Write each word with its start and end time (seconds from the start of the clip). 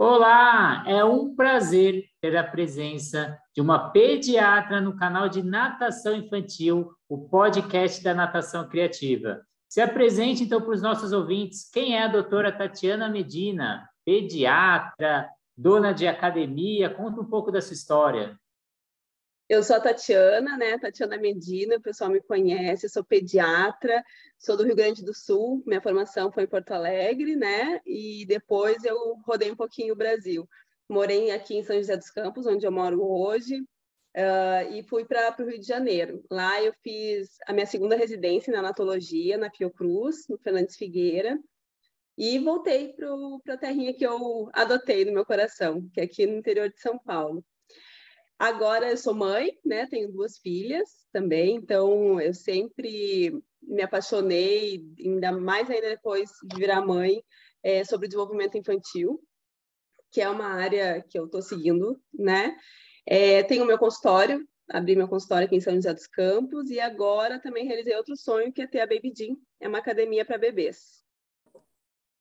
Olá, 0.00 0.84
é 0.86 1.04
um 1.04 1.34
prazer 1.34 2.04
ter 2.20 2.36
a 2.36 2.44
presença 2.44 3.36
de 3.52 3.60
uma 3.60 3.90
pediatra 3.90 4.80
no 4.80 4.96
canal 4.96 5.28
de 5.28 5.42
Natação 5.42 6.14
Infantil, 6.14 6.92
o 7.08 7.28
podcast 7.28 8.00
da 8.04 8.14
Natação 8.14 8.68
Criativa. 8.68 9.40
Se 9.68 9.80
apresente 9.80 10.44
então 10.44 10.60
para 10.60 10.70
os 10.70 10.80
nossos 10.80 11.12
ouvintes. 11.12 11.68
Quem 11.68 11.96
é 11.96 12.04
a 12.04 12.06
doutora 12.06 12.52
Tatiana 12.52 13.08
Medina, 13.08 13.88
pediatra, 14.04 15.28
dona 15.56 15.90
de 15.90 16.06
academia? 16.06 16.88
Conta 16.88 17.20
um 17.20 17.28
pouco 17.28 17.50
da 17.50 17.60
sua 17.60 17.74
história. 17.74 18.38
Eu 19.48 19.62
sou 19.62 19.76
a 19.76 19.80
Tatiana, 19.80 20.58
né? 20.58 20.78
Tatiana 20.78 21.16
Medina, 21.16 21.76
o 21.76 21.80
pessoal 21.80 22.10
me 22.10 22.20
conhece, 22.20 22.86
sou 22.86 23.02
pediatra, 23.02 24.04
sou 24.38 24.58
do 24.58 24.62
Rio 24.62 24.76
Grande 24.76 25.02
do 25.02 25.14
Sul, 25.14 25.62
minha 25.66 25.80
formação 25.80 26.30
foi 26.30 26.42
em 26.44 26.46
Porto 26.46 26.72
Alegre, 26.72 27.34
né? 27.34 27.80
E 27.86 28.26
depois 28.26 28.84
eu 28.84 29.14
rodei 29.26 29.50
um 29.50 29.56
pouquinho 29.56 29.94
o 29.94 29.96
Brasil. 29.96 30.46
Morei 30.86 31.30
aqui 31.30 31.56
em 31.56 31.62
São 31.62 31.76
José 31.76 31.96
dos 31.96 32.10
Campos, 32.10 32.46
onde 32.46 32.66
eu 32.66 32.72
moro 32.72 33.02
hoje, 33.02 33.58
uh, 33.58 34.70
e 34.70 34.82
fui 34.82 35.06
para 35.06 35.34
o 35.38 35.44
Rio 35.46 35.58
de 35.58 35.66
Janeiro. 35.66 36.22
Lá 36.30 36.62
eu 36.62 36.74
fiz 36.82 37.28
a 37.46 37.52
minha 37.54 37.66
segunda 37.66 37.96
residência 37.96 38.52
na 38.52 38.58
anatologia, 38.58 39.38
na 39.38 39.50
Fiocruz, 39.50 40.28
no 40.28 40.38
Fernandes 40.38 40.76
Figueira, 40.76 41.38
e 42.18 42.38
voltei 42.38 42.92
para 42.92 43.54
a 43.54 43.58
terrinha 43.58 43.94
que 43.94 44.06
eu 44.06 44.50
adotei 44.52 45.06
no 45.06 45.12
meu 45.12 45.24
coração, 45.24 45.88
que 45.94 46.00
é 46.00 46.04
aqui 46.04 46.26
no 46.26 46.36
interior 46.36 46.68
de 46.68 46.80
São 46.80 46.98
Paulo. 46.98 47.42
Agora 48.38 48.88
eu 48.90 48.96
sou 48.96 49.14
mãe, 49.14 49.58
né? 49.64 49.86
Tenho 49.86 50.12
duas 50.12 50.38
filhas 50.38 50.88
também, 51.12 51.56
então 51.56 52.20
eu 52.20 52.32
sempre 52.32 53.42
me 53.60 53.82
apaixonei, 53.82 54.84
ainda 54.98 55.32
mais 55.32 55.68
ainda 55.68 55.88
depois 55.88 56.30
de 56.44 56.56
virar 56.56 56.84
mãe, 56.86 57.22
é, 57.62 57.84
sobre 57.84 58.06
desenvolvimento 58.06 58.56
infantil, 58.56 59.20
que 60.12 60.20
é 60.20 60.30
uma 60.30 60.46
área 60.46 61.02
que 61.02 61.18
eu 61.18 61.26
estou 61.26 61.42
seguindo, 61.42 62.00
né? 62.12 62.56
É, 63.04 63.42
tenho 63.42 63.64
meu 63.64 63.78
consultório, 63.78 64.46
abri 64.70 64.94
meu 64.94 65.08
consultório 65.08 65.46
aqui 65.46 65.56
em 65.56 65.60
São 65.60 65.74
José 65.74 65.92
dos 65.92 66.06
Campos 66.06 66.70
e 66.70 66.78
agora 66.78 67.40
também 67.40 67.66
realizei 67.66 67.96
outro 67.96 68.16
sonho 68.16 68.52
que 68.52 68.62
é 68.62 68.66
ter 68.66 68.80
a 68.80 68.86
Baby 68.86 69.12
Jean, 69.16 69.34
é 69.60 69.68
uma 69.68 69.78
academia 69.78 70.24
para 70.24 70.38
bebês. 70.38 71.02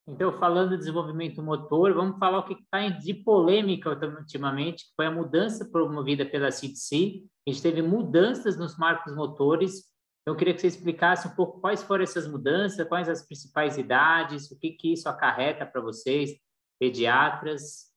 Então, 0.09 0.31
falando 0.39 0.69
de 0.69 0.77
desenvolvimento 0.77 1.44
motor, 1.44 1.94
vamos 1.94 2.17
falar 2.17 2.39
o 2.39 2.45
que 2.45 2.53
está 2.53 2.88
de 2.88 3.13
polêmica 3.13 3.89
ultimamente, 3.89 4.86
que 4.86 4.95
foi 4.95 5.05
a 5.05 5.11
mudança 5.11 5.69
promovida 5.69 6.25
pela 6.25 6.50
CDC. 6.50 7.25
A 7.45 7.52
gente 7.52 7.61
teve 7.61 7.81
mudanças 7.81 8.58
nos 8.58 8.78
marcos 8.78 9.13
motores. 9.13 9.83
Então, 10.22 10.33
eu 10.33 10.38
queria 10.38 10.53
que 10.53 10.61
você 10.61 10.67
explicasse 10.67 11.28
um 11.28 11.35
pouco 11.35 11.59
quais 11.59 11.83
foram 11.83 12.03
essas 12.03 12.25
mudanças, 12.25 12.88
quais 12.88 13.09
as 13.09 13.25
principais 13.28 13.78
idades, 13.78 14.50
o 14.50 14.58
que, 14.58 14.72
que 14.72 14.94
isso 14.94 15.09
acarreta 15.09 15.66
para 15.66 15.81
vocês, 15.81 16.31
pediatras. 16.80 17.91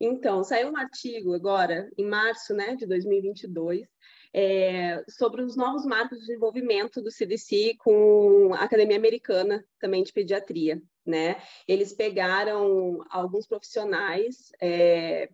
Então, 0.00 0.42
saiu 0.42 0.72
um 0.72 0.76
artigo 0.76 1.32
agora, 1.32 1.88
em 1.96 2.08
março 2.08 2.52
né, 2.54 2.74
de 2.74 2.86
2022, 2.86 3.86
é, 4.34 5.04
sobre 5.08 5.42
os 5.42 5.56
novos 5.56 5.84
marcos 5.84 6.18
de 6.20 6.26
desenvolvimento 6.26 7.02
do 7.02 7.10
CDC 7.10 7.76
com 7.78 8.54
a 8.54 8.64
Academia 8.64 8.96
Americana 8.96 9.64
também 9.78 10.02
de 10.02 10.12
Pediatria. 10.12 10.80
Né? 11.04 11.42
Eles 11.66 11.92
pegaram 11.92 13.04
alguns 13.10 13.46
profissionais 13.46 14.52
é, 14.60 15.28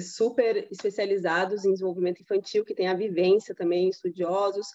super 0.00 0.66
especializados 0.70 1.64
em 1.64 1.72
desenvolvimento 1.72 2.20
infantil, 2.20 2.64
que 2.64 2.74
têm 2.74 2.88
a 2.88 2.94
vivência 2.94 3.54
também, 3.54 3.88
estudiosos, 3.88 4.66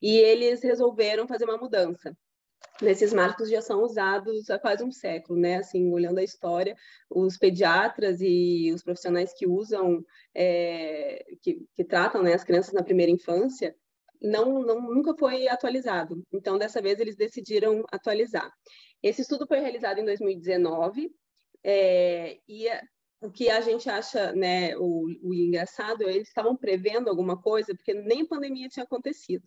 e 0.00 0.16
eles 0.16 0.62
resolveram 0.62 1.28
fazer 1.28 1.44
uma 1.44 1.58
mudança 1.58 2.16
nesses 2.80 3.12
marcos 3.12 3.50
já 3.50 3.60
são 3.62 3.82
usados 3.82 4.50
há 4.50 4.58
quase 4.58 4.84
um 4.84 4.92
século, 4.92 5.38
né? 5.38 5.56
Assim, 5.56 5.90
olhando 5.92 6.18
a 6.18 6.24
história, 6.24 6.76
os 7.10 7.36
pediatras 7.36 8.20
e 8.20 8.70
os 8.74 8.82
profissionais 8.82 9.32
que 9.32 9.46
usam, 9.46 10.04
é, 10.34 11.24
que, 11.42 11.66
que, 11.74 11.84
tratam 11.84 12.22
né, 12.22 12.34
as 12.34 12.44
crianças 12.44 12.72
na 12.72 12.82
primeira 12.82 13.10
infância, 13.10 13.74
não, 14.20 14.60
não, 14.62 14.80
nunca 14.80 15.14
foi 15.16 15.48
atualizado. 15.48 16.22
Então, 16.32 16.58
dessa 16.58 16.80
vez, 16.80 16.98
eles 17.00 17.16
decidiram 17.16 17.84
atualizar. 17.90 18.50
Esse 19.02 19.22
estudo 19.22 19.46
foi 19.46 19.60
realizado 19.60 19.98
em 19.98 20.04
2019 20.04 21.10
é, 21.64 22.38
e 22.48 22.66
o 23.20 23.30
que 23.30 23.48
a 23.48 23.60
gente 23.60 23.88
acha, 23.88 24.32
né, 24.32 24.76
o, 24.76 25.06
o 25.22 25.34
engraçado, 25.34 26.02
eles 26.02 26.28
estavam 26.28 26.56
prevendo 26.56 27.08
alguma 27.08 27.40
coisa, 27.40 27.74
porque 27.74 27.94
nem 27.94 28.26
pandemia 28.26 28.68
tinha 28.68 28.84
acontecido 28.84 29.46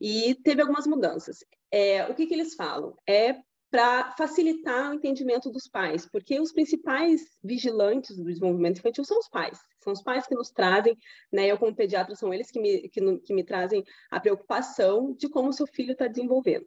e 0.00 0.34
teve 0.36 0.60
algumas 0.60 0.86
mudanças. 0.86 1.38
É, 1.70 2.06
o 2.06 2.14
que, 2.14 2.26
que 2.26 2.34
eles 2.34 2.54
falam? 2.54 2.96
É 3.08 3.36
para 3.70 4.12
facilitar 4.12 4.92
o 4.92 4.94
entendimento 4.94 5.50
dos 5.50 5.66
pais, 5.66 6.06
porque 6.08 6.38
os 6.38 6.52
principais 6.52 7.22
vigilantes 7.42 8.16
do 8.16 8.22
desenvolvimento 8.24 8.78
infantil 8.78 9.04
são 9.04 9.18
os 9.18 9.28
pais. 9.28 9.58
São 9.80 9.92
os 9.92 10.00
pais 10.00 10.28
que 10.28 10.34
nos 10.36 10.50
trazem, 10.50 10.96
né? 11.32 11.48
Eu, 11.48 11.58
como 11.58 11.74
pediatra, 11.74 12.14
são 12.14 12.32
eles 12.32 12.52
que 12.52 12.60
me, 12.60 12.88
que, 12.88 13.18
que 13.18 13.34
me 13.34 13.42
trazem 13.42 13.82
a 14.12 14.20
preocupação 14.20 15.12
de 15.14 15.28
como 15.28 15.48
o 15.48 15.52
seu 15.52 15.66
filho 15.66 15.90
está 15.90 16.06
desenvolvendo. 16.06 16.66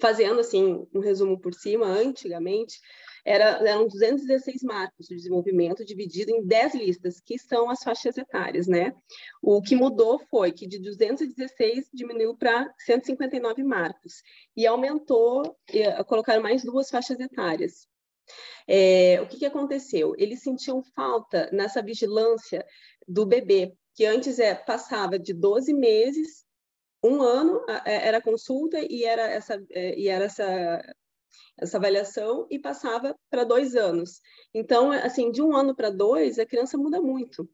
Fazendo, 0.00 0.40
assim, 0.40 0.86
um 0.94 1.00
resumo 1.00 1.38
por 1.38 1.52
cima, 1.54 1.86
antigamente, 1.86 2.80
era, 3.24 3.60
eram 3.66 3.86
216 3.86 4.62
marcos 4.62 5.06
de 5.06 5.14
desenvolvimento 5.14 5.84
dividido 5.84 6.30
em 6.30 6.44
10 6.44 6.74
listas, 6.74 7.20
que 7.20 7.38
são 7.38 7.70
as 7.70 7.82
faixas 7.82 8.16
etárias, 8.16 8.66
né? 8.66 8.94
O 9.42 9.60
que 9.60 9.76
mudou 9.76 10.18
foi 10.30 10.52
que 10.52 10.66
de 10.66 10.78
216 10.78 11.90
diminuiu 11.92 12.36
para 12.36 12.72
159 12.78 13.62
marcos 13.62 14.22
e 14.56 14.66
aumentou, 14.66 15.56
colocaram 16.06 16.42
mais 16.42 16.64
duas 16.64 16.90
faixas 16.90 17.20
etárias. 17.20 17.86
É, 18.66 19.20
o 19.20 19.26
que, 19.26 19.38
que 19.38 19.46
aconteceu? 19.46 20.14
Eles 20.16 20.42
sentiam 20.42 20.82
falta 20.94 21.50
nessa 21.52 21.82
vigilância 21.82 22.64
do 23.06 23.26
bebê, 23.26 23.72
que 23.94 24.06
antes 24.06 24.38
é, 24.38 24.54
passava 24.54 25.18
de 25.18 25.34
12 25.34 25.74
meses 25.74 26.44
um 27.02 27.22
ano 27.22 27.64
é, 27.84 28.08
era 28.08 28.20
consulta 28.20 28.78
e 28.78 29.04
era 29.04 29.22
essa, 29.22 29.62
é, 29.70 29.98
e 29.98 30.08
era 30.08 30.24
essa 30.24 30.82
essa 31.58 31.76
avaliação 31.76 32.46
e 32.50 32.58
passava 32.58 33.14
para 33.28 33.44
dois 33.44 33.76
anos. 33.76 34.20
Então, 34.54 34.90
assim, 34.90 35.30
de 35.30 35.42
um 35.42 35.54
ano 35.54 35.76
para 35.76 35.90
dois, 35.90 36.38
a 36.38 36.46
criança 36.46 36.78
muda 36.78 37.00
muito. 37.00 37.48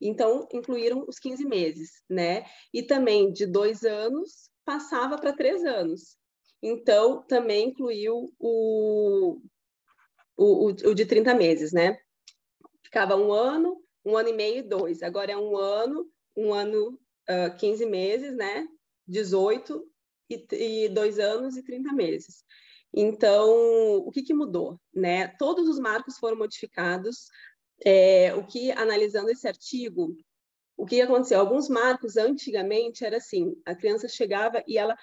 Então, 0.00 0.48
incluíram 0.52 1.04
os 1.06 1.18
15 1.18 1.44
meses, 1.44 2.02
né? 2.10 2.44
E 2.74 2.82
também 2.82 3.32
de 3.32 3.46
dois 3.46 3.84
anos, 3.84 4.50
passava 4.64 5.16
para 5.16 5.32
três 5.32 5.64
anos. 5.64 6.16
Então, 6.60 7.22
também 7.22 7.68
incluiu 7.68 8.32
o, 8.38 9.40
o, 10.36 10.66
o, 10.66 10.94
de 10.94 11.06
30 11.06 11.34
meses, 11.34 11.72
né? 11.72 11.98
Ficava 12.84 13.16
um 13.16 13.32
ano, 13.32 13.80
um 14.04 14.16
ano 14.16 14.28
e 14.28 14.32
meio 14.32 14.58
e 14.58 14.62
dois. 14.62 15.02
Agora 15.02 15.30
é 15.30 15.36
um 15.36 15.56
ano, 15.56 16.10
um 16.36 16.52
ano, 16.52 16.98
uh, 17.28 17.56
15 17.58 17.86
meses, 17.86 18.36
né? 18.36 18.66
18 19.06 19.84
e, 20.30 20.46
e 20.52 20.88
dois 20.88 21.18
anos 21.18 21.56
e 21.56 21.62
30 21.62 21.92
meses. 21.92 22.44
Então, 22.94 23.98
o 23.98 24.10
que, 24.10 24.22
que 24.22 24.34
mudou? 24.34 24.78
Né? 24.94 25.28
Todos 25.38 25.68
os 25.68 25.78
marcos 25.78 26.18
foram 26.18 26.36
modificados. 26.36 27.28
É, 27.84 28.34
o 28.34 28.46
que, 28.46 28.70
analisando 28.72 29.30
esse 29.30 29.48
artigo, 29.48 30.14
o 30.76 30.86
que 30.86 31.00
aconteceu? 31.00 31.40
Alguns 31.40 31.68
marcos, 31.68 32.16
antigamente, 32.16 33.04
era 33.04 33.16
assim, 33.16 33.54
a 33.64 33.74
criança 33.74 34.08
chegava 34.08 34.62
e 34.66 34.78
ela 34.78 34.96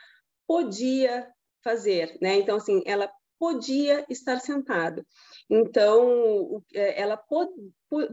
podia 0.48 1.28
fazer, 1.64 2.18
né? 2.22 2.38
Então, 2.38 2.58
assim, 2.58 2.82
ela 2.86 3.12
podia 3.38 4.06
estar 4.10 4.40
sentada. 4.40 5.06
Então, 5.50 6.64
é, 6.74 7.02
ela 7.02 7.18
pod 7.18 7.52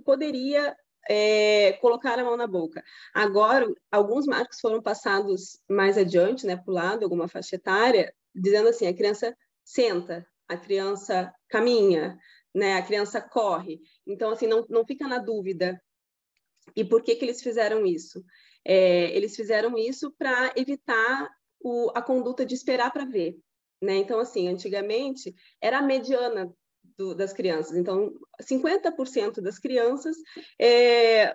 poderia 0.05 0.77
é, 1.09 1.72
colocar 1.75 2.19
a 2.19 2.25
mão 2.25 2.37
na 2.37 2.47
boca. 2.47 2.83
Agora, 3.15 3.67
alguns 3.91 4.27
marcos 4.27 4.61
foram 4.61 4.83
passados 4.83 5.59
mais 5.69 5.97
adiante, 5.97 6.47
né, 6.47 6.56
para 6.56 6.71
o 6.71 6.75
lado, 6.75 7.05
alguma 7.05 7.28
faixa 7.28 7.56
etária, 7.56 8.15
dizendo 8.34 8.69
assim, 8.69 8.87
a 8.87 8.94
criança 8.94 9.37
senta, 9.64 10.26
a 10.49 10.56
criança 10.56 11.32
caminha, 11.49 12.19
né? 12.55 12.75
A 12.75 12.82
criança 12.82 13.20
corre. 13.20 13.81
Então, 14.06 14.31
assim, 14.31 14.47
não, 14.47 14.64
não 14.69 14.87
fica 14.87 15.06
na 15.06 15.19
dúvida. 15.19 15.81
E 16.75 16.85
por 16.85 17.03
que, 17.03 17.14
que 17.14 17.25
eles 17.25 17.43
fizeram 17.43 17.85
isso? 17.85 18.25
É, 18.64 19.14
eles 19.17 19.37
fizeram 19.37 19.76
isso 19.76 20.11
para 20.17 20.53
evitar 20.56 21.29
o, 21.61 21.91
a 21.94 22.00
conduta 22.00 22.47
de 22.47 22.55
esperar 22.55 22.91
para 22.93 23.05
ver. 23.05 23.37
Né? 23.82 23.97
Então, 23.97 24.19
assim, 24.19 24.49
antigamente 24.49 25.35
era 25.61 25.79
a 25.79 25.82
mediana 25.82 26.50
do, 26.96 27.14
das 27.14 27.32
crianças. 27.32 27.76
Então, 27.76 28.12
50% 28.43 29.40
das 29.40 29.58
crianças 29.58 30.16
é, 30.60 31.34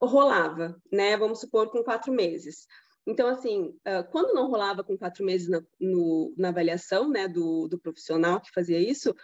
rolava, 0.00 0.80
né? 0.90 1.16
Vamos 1.16 1.40
supor, 1.40 1.70
com 1.70 1.82
quatro 1.82 2.12
meses. 2.12 2.66
Então, 3.06 3.28
assim, 3.28 3.74
quando 4.12 4.34
não 4.34 4.48
rolava 4.48 4.84
com 4.84 4.96
quatro 4.96 5.24
meses 5.24 5.48
na, 5.48 5.60
no, 5.80 6.34
na 6.36 6.48
avaliação 6.48 7.08
né, 7.08 7.26
do, 7.26 7.66
do 7.66 7.78
profissional 7.78 8.40
que 8.40 8.52
fazia 8.52 8.78
isso, 8.78 9.14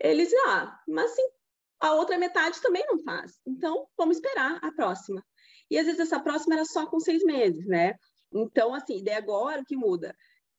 eles, 0.00 0.32
ah, 0.46 0.78
mas 0.88 1.10
sim, 1.10 1.28
a 1.80 1.92
outra 1.94 2.18
metade 2.18 2.60
também 2.60 2.84
não 2.86 2.98
faz. 3.02 3.38
Então, 3.46 3.86
vamos 3.96 4.16
esperar 4.16 4.58
a 4.62 4.72
próxima. 4.72 5.24
E 5.70 5.78
às 5.78 5.86
vezes 5.86 6.00
essa 6.00 6.20
próxima 6.20 6.54
era 6.54 6.64
só 6.64 6.86
com 6.86 6.98
seis 6.98 7.22
meses, 7.22 7.66
né? 7.66 7.94
Então, 8.32 8.74
assim, 8.74 9.02
daí 9.02 9.14
agora 9.14 9.60
o 9.60 9.64
que 9.64 9.76
muda? 9.76 10.16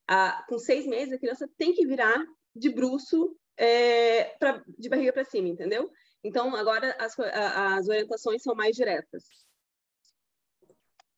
Ah, 0.07 0.43
com 0.47 0.59
seis 0.59 0.85
meses, 0.85 1.13
a 1.13 1.19
criança 1.19 1.49
tem 1.57 1.73
que 1.73 1.85
virar 1.85 2.23
de 2.55 2.69
bruço 2.69 3.35
é, 3.61 4.23
pra, 4.39 4.63
de 4.79 4.89
barriga 4.89 5.13
para 5.13 5.23
cima, 5.23 5.47
entendeu? 5.47 5.91
Então, 6.23 6.55
agora 6.55 6.95
as, 6.99 7.17
as 7.19 7.87
orientações 7.87 8.41
são 8.41 8.55
mais 8.55 8.75
diretas. 8.75 9.23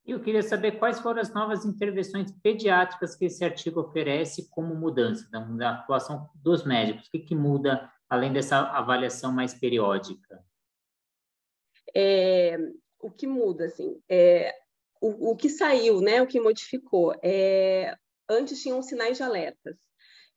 Eu 0.06 0.22
queria 0.22 0.44
saber 0.44 0.78
quais 0.78 1.00
foram 1.00 1.22
as 1.22 1.34
novas 1.34 1.64
intervenções 1.64 2.30
pediátricas 2.44 3.16
que 3.16 3.26
esse 3.26 3.46
artigo 3.46 3.80
oferece 3.80 4.50
como 4.50 4.76
mudança 4.76 5.26
então, 5.30 5.56
da 5.56 5.72
atuação 5.72 6.30
dos 6.36 6.66
médicos. 6.66 7.08
O 7.08 7.12
que, 7.12 7.20
que 7.20 7.36
muda 7.36 7.90
além 8.10 8.34
dessa 8.34 8.58
avaliação 8.58 9.32
mais 9.32 9.54
periódica? 9.54 10.44
É, 11.96 12.58
o 13.00 13.10
que 13.10 13.26
muda, 13.26 13.66
assim, 13.66 14.02
é, 14.10 14.54
o, 15.00 15.32
o 15.32 15.36
que 15.38 15.48
saiu, 15.50 16.02
né, 16.02 16.22
o 16.22 16.28
que 16.28 16.42
modificou, 16.42 17.16
é, 17.24 17.98
antes 18.30 18.62
tinham 18.62 18.82
sinais 18.82 19.16
de 19.16 19.24
alertas. 19.24 19.78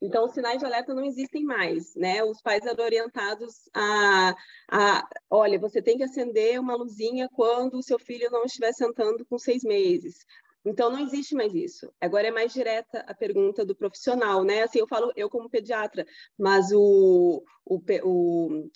Então, 0.01 0.25
os 0.25 0.33
sinais 0.33 0.59
de 0.59 0.65
alerta 0.65 0.93
não 0.93 1.03
existem 1.03 1.43
mais, 1.43 1.95
né? 1.95 2.23
Os 2.23 2.41
pais 2.41 2.65
eram 2.65 2.83
orientados 2.83 3.67
a, 3.73 4.35
a, 4.71 5.09
olha, 5.29 5.59
você 5.59 5.81
tem 5.81 5.97
que 5.97 6.03
acender 6.03 6.59
uma 6.59 6.75
luzinha 6.75 7.27
quando 7.33 7.77
o 7.77 7.83
seu 7.83 7.97
filho 7.97 8.29
não 8.29 8.45
estiver 8.45 8.71
sentando 8.73 9.25
com 9.25 9.39
seis 9.39 9.63
meses. 9.63 10.23
Então, 10.63 10.91
não 10.91 10.99
existe 10.99 11.33
mais 11.33 11.53
isso. 11.55 11.91
Agora 11.99 12.27
é 12.27 12.31
mais 12.31 12.53
direta 12.53 12.99
a 13.07 13.13
pergunta 13.13 13.65
do 13.65 13.75
profissional, 13.75 14.43
né? 14.43 14.63
Assim, 14.63 14.79
eu 14.79 14.87
falo 14.87 15.11
eu 15.15 15.29
como 15.29 15.49
pediatra, 15.49 16.05
mas 16.37 16.71
o, 16.71 17.43
o, 17.65 17.81
o 18.03 18.69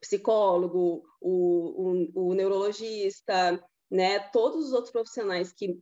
psicólogo, 0.00 1.04
o, 1.20 2.10
o, 2.16 2.30
o 2.30 2.34
neurologista, 2.34 3.62
né? 3.90 4.18
Todos 4.30 4.66
os 4.66 4.72
outros 4.72 4.92
profissionais 4.92 5.52
que 5.52 5.78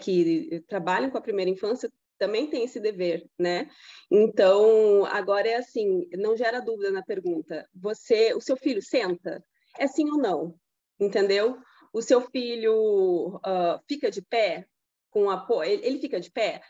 que 0.00 0.62
trabalham 0.68 1.10
com 1.10 1.16
a 1.16 1.22
primeira 1.22 1.50
infância 1.50 1.90
também 2.20 2.46
tem 2.48 2.64
esse 2.64 2.78
dever, 2.78 3.26
né? 3.38 3.68
Então, 4.10 5.06
agora 5.06 5.48
é 5.48 5.56
assim, 5.56 6.06
não 6.12 6.36
gera 6.36 6.60
dúvida 6.60 6.90
na 6.90 7.02
pergunta. 7.02 7.66
Você, 7.74 8.34
o 8.34 8.40
seu 8.42 8.58
filho 8.58 8.82
senta? 8.82 9.42
É 9.78 9.86
sim 9.86 10.04
ou 10.10 10.18
não? 10.18 10.54
Entendeu? 11.00 11.56
O 11.94 12.02
seu 12.02 12.20
filho 12.20 13.36
uh, 13.36 13.80
fica 13.88 14.10
de 14.10 14.20
pé 14.20 14.66
com 15.10 15.30
apoio? 15.30 15.70
Ele, 15.70 15.86
ele 15.86 15.98
fica 15.98 16.20
de 16.20 16.30
pé? 16.30 16.60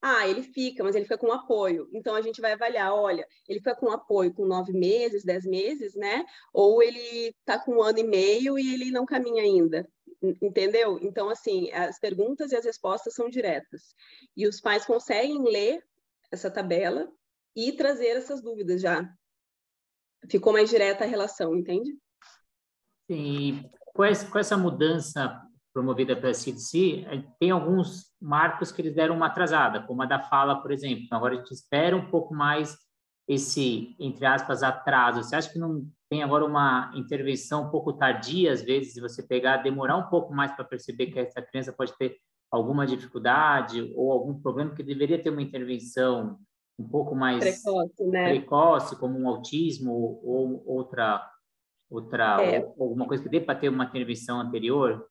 Ah, 0.00 0.26
ele 0.26 0.42
fica, 0.42 0.82
mas 0.82 0.94
ele 0.94 1.04
fica 1.04 1.18
com 1.18 1.30
apoio. 1.30 1.88
Então 1.92 2.14
a 2.14 2.22
gente 2.22 2.40
vai 2.40 2.52
avaliar, 2.52 2.94
olha, 2.94 3.26
ele 3.46 3.58
fica 3.58 3.76
com 3.76 3.90
apoio 3.90 4.32
com 4.32 4.46
nove 4.46 4.72
meses, 4.72 5.24
dez 5.24 5.44
meses, 5.44 5.94
né? 5.94 6.24
Ou 6.54 6.82
ele 6.82 7.34
está 7.40 7.58
com 7.58 7.76
um 7.76 7.82
ano 7.82 7.98
e 7.98 8.04
meio 8.04 8.58
e 8.58 8.72
ele 8.72 8.90
não 8.90 9.04
caminha 9.04 9.42
ainda 9.42 9.86
entendeu? 10.42 10.98
Então, 11.02 11.28
assim, 11.28 11.70
as 11.72 11.98
perguntas 11.98 12.52
e 12.52 12.56
as 12.56 12.64
respostas 12.64 13.14
são 13.14 13.28
diretas. 13.28 13.94
E 14.36 14.46
os 14.46 14.60
pais 14.60 14.84
conseguem 14.86 15.42
ler 15.42 15.82
essa 16.30 16.50
tabela 16.50 17.08
e 17.54 17.72
trazer 17.72 18.08
essas 18.08 18.42
dúvidas 18.42 18.80
já. 18.80 19.08
Ficou 20.30 20.52
mais 20.52 20.68
direta 20.68 21.04
a 21.04 21.06
relação, 21.06 21.54
entende? 21.54 21.96
Sim. 23.10 23.70
Com 23.94 24.04
essa 24.38 24.56
mudança 24.56 25.40
promovida 25.72 26.16
pela 26.16 26.34
CDC, 26.34 27.04
tem 27.38 27.50
alguns 27.50 28.12
marcos 28.20 28.72
que 28.72 28.82
eles 28.82 28.94
deram 28.94 29.14
uma 29.14 29.26
atrasada, 29.26 29.86
como 29.86 30.02
a 30.02 30.06
da 30.06 30.22
fala, 30.22 30.60
por 30.60 30.72
exemplo. 30.72 31.06
Agora 31.12 31.34
a 31.34 31.36
gente 31.36 31.52
espera 31.52 31.96
um 31.96 32.10
pouco 32.10 32.34
mais 32.34 32.76
esse, 33.28 33.94
entre 33.98 34.24
aspas, 34.24 34.62
atraso. 34.62 35.22
Você 35.22 35.36
acha 35.36 35.52
que 35.52 35.58
não 35.58 35.86
tem 36.08 36.22
agora 36.22 36.44
uma 36.44 36.92
intervenção 36.94 37.64
um 37.64 37.70
pouco 37.70 37.92
tardia, 37.92 38.52
às 38.52 38.62
vezes, 38.62 38.94
se 38.94 39.00
você 39.00 39.22
pegar, 39.22 39.58
demorar 39.58 39.96
um 39.96 40.08
pouco 40.08 40.32
mais 40.32 40.52
para 40.52 40.64
perceber 40.64 41.06
que 41.06 41.18
essa 41.18 41.42
criança 41.42 41.72
pode 41.72 41.96
ter 41.96 42.16
alguma 42.50 42.86
dificuldade 42.86 43.92
ou 43.96 44.12
algum 44.12 44.40
problema 44.40 44.74
que 44.74 44.82
deveria 44.82 45.20
ter 45.20 45.30
uma 45.30 45.42
intervenção 45.42 46.38
um 46.78 46.86
pouco 46.86 47.14
mais 47.14 47.38
precoce, 47.38 48.06
né? 48.06 48.28
precoce 48.30 48.96
como 48.96 49.18
um 49.18 49.28
autismo 49.28 49.92
ou 49.92 50.62
outra 50.66 51.28
outra 51.88 52.42
é. 52.42 52.60
ou 52.76 52.84
alguma 52.84 53.06
coisa 53.06 53.22
que 53.22 53.28
dê 53.28 53.40
para 53.40 53.58
ter 53.58 53.68
uma 53.68 53.84
intervenção 53.84 54.40
anterior? 54.40 55.06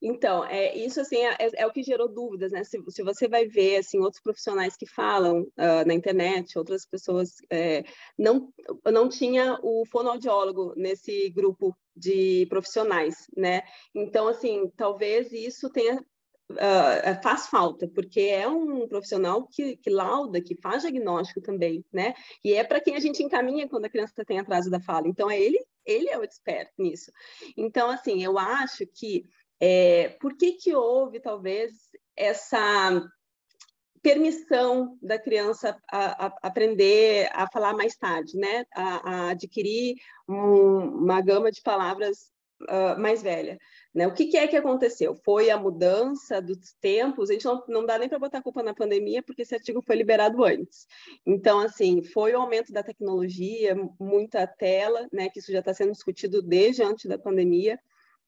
Então, 0.00 0.44
é, 0.44 0.76
isso 0.76 1.00
assim 1.00 1.16
é, 1.16 1.36
é, 1.38 1.62
é, 1.62 1.66
o 1.66 1.72
que 1.72 1.82
gerou 1.82 2.08
dúvidas, 2.08 2.52
né? 2.52 2.62
Se, 2.64 2.78
se, 2.88 3.02
você 3.02 3.26
vai 3.26 3.46
ver 3.46 3.78
assim 3.78 3.98
outros 3.98 4.22
profissionais 4.22 4.76
que 4.76 4.86
falam 4.86 5.42
uh, 5.42 5.86
na 5.86 5.94
internet, 5.94 6.58
outras 6.58 6.84
pessoas 6.84 7.36
é, 7.50 7.82
não 8.18 8.52
não 8.92 9.08
tinha 9.08 9.58
o 9.62 9.84
fonoaudiólogo 9.86 10.74
nesse 10.76 11.30
grupo 11.30 11.74
de 11.94 12.46
profissionais, 12.50 13.26
né? 13.36 13.62
Então, 13.94 14.28
assim, 14.28 14.70
talvez 14.76 15.32
isso 15.32 15.70
tenha 15.70 16.04
Uh, 16.48 17.20
faz 17.24 17.48
falta, 17.48 17.88
porque 17.88 18.20
é 18.20 18.46
um 18.46 18.86
profissional 18.86 19.48
que, 19.48 19.76
que, 19.78 19.90
lauda, 19.90 20.40
que 20.40 20.54
faz 20.54 20.82
diagnóstico 20.82 21.40
também, 21.40 21.84
né? 21.92 22.14
E 22.44 22.54
é 22.54 22.62
para 22.62 22.80
quem 22.80 22.94
a 22.94 23.00
gente 23.00 23.20
encaminha 23.20 23.68
quando 23.68 23.86
a 23.86 23.88
criança 23.88 24.24
tem 24.24 24.38
atraso 24.38 24.70
da 24.70 24.78
fala. 24.78 25.08
Então, 25.08 25.28
é 25.28 25.40
ele, 25.40 25.58
ele 25.84 26.08
é 26.08 26.16
o 26.16 26.22
expert 26.22 26.70
nisso. 26.78 27.10
Então, 27.56 27.90
assim, 27.90 28.22
eu 28.22 28.38
acho 28.38 28.86
que 28.86 29.24
é, 29.60 30.10
por 30.20 30.36
que, 30.36 30.52
que 30.52 30.74
houve, 30.74 31.20
talvez, 31.20 31.72
essa 32.16 33.02
permissão 34.02 34.96
da 35.02 35.18
criança 35.18 35.76
a, 35.90 36.26
a 36.26 36.32
aprender 36.42 37.28
a 37.32 37.50
falar 37.50 37.74
mais 37.74 37.96
tarde, 37.96 38.36
né? 38.38 38.64
a, 38.72 39.10
a 39.10 39.30
adquirir 39.30 39.96
um, 40.28 40.78
uma 41.02 41.20
gama 41.20 41.50
de 41.50 41.60
palavras 41.60 42.30
uh, 42.62 43.00
mais 43.00 43.20
velha. 43.20 43.58
Né? 43.92 44.06
O 44.06 44.14
que, 44.14 44.26
que, 44.26 44.36
é 44.36 44.46
que 44.46 44.56
aconteceu? 44.56 45.16
Foi 45.24 45.50
a 45.50 45.58
mudança 45.58 46.40
dos 46.40 46.72
tempos, 46.80 47.30
a 47.30 47.32
gente 47.32 47.46
não, 47.46 47.64
não 47.66 47.84
dá 47.84 47.98
nem 47.98 48.08
para 48.08 48.18
botar 48.18 48.42
culpa 48.42 48.62
na 48.62 48.74
pandemia, 48.74 49.24
porque 49.24 49.42
esse 49.42 49.54
artigo 49.54 49.82
foi 49.82 49.96
liberado 49.96 50.44
antes. 50.44 50.86
Então, 51.26 51.58
assim, 51.58 52.02
foi 52.02 52.32
o 52.32 52.40
aumento 52.40 52.72
da 52.72 52.84
tecnologia, 52.84 53.74
muita 53.98 54.46
tela, 54.46 55.08
né? 55.12 55.28
que 55.30 55.40
isso 55.40 55.50
já 55.50 55.58
está 55.58 55.74
sendo 55.74 55.90
discutido 55.90 56.40
desde 56.42 56.82
antes 56.82 57.06
da 57.06 57.18
pandemia, 57.18 57.76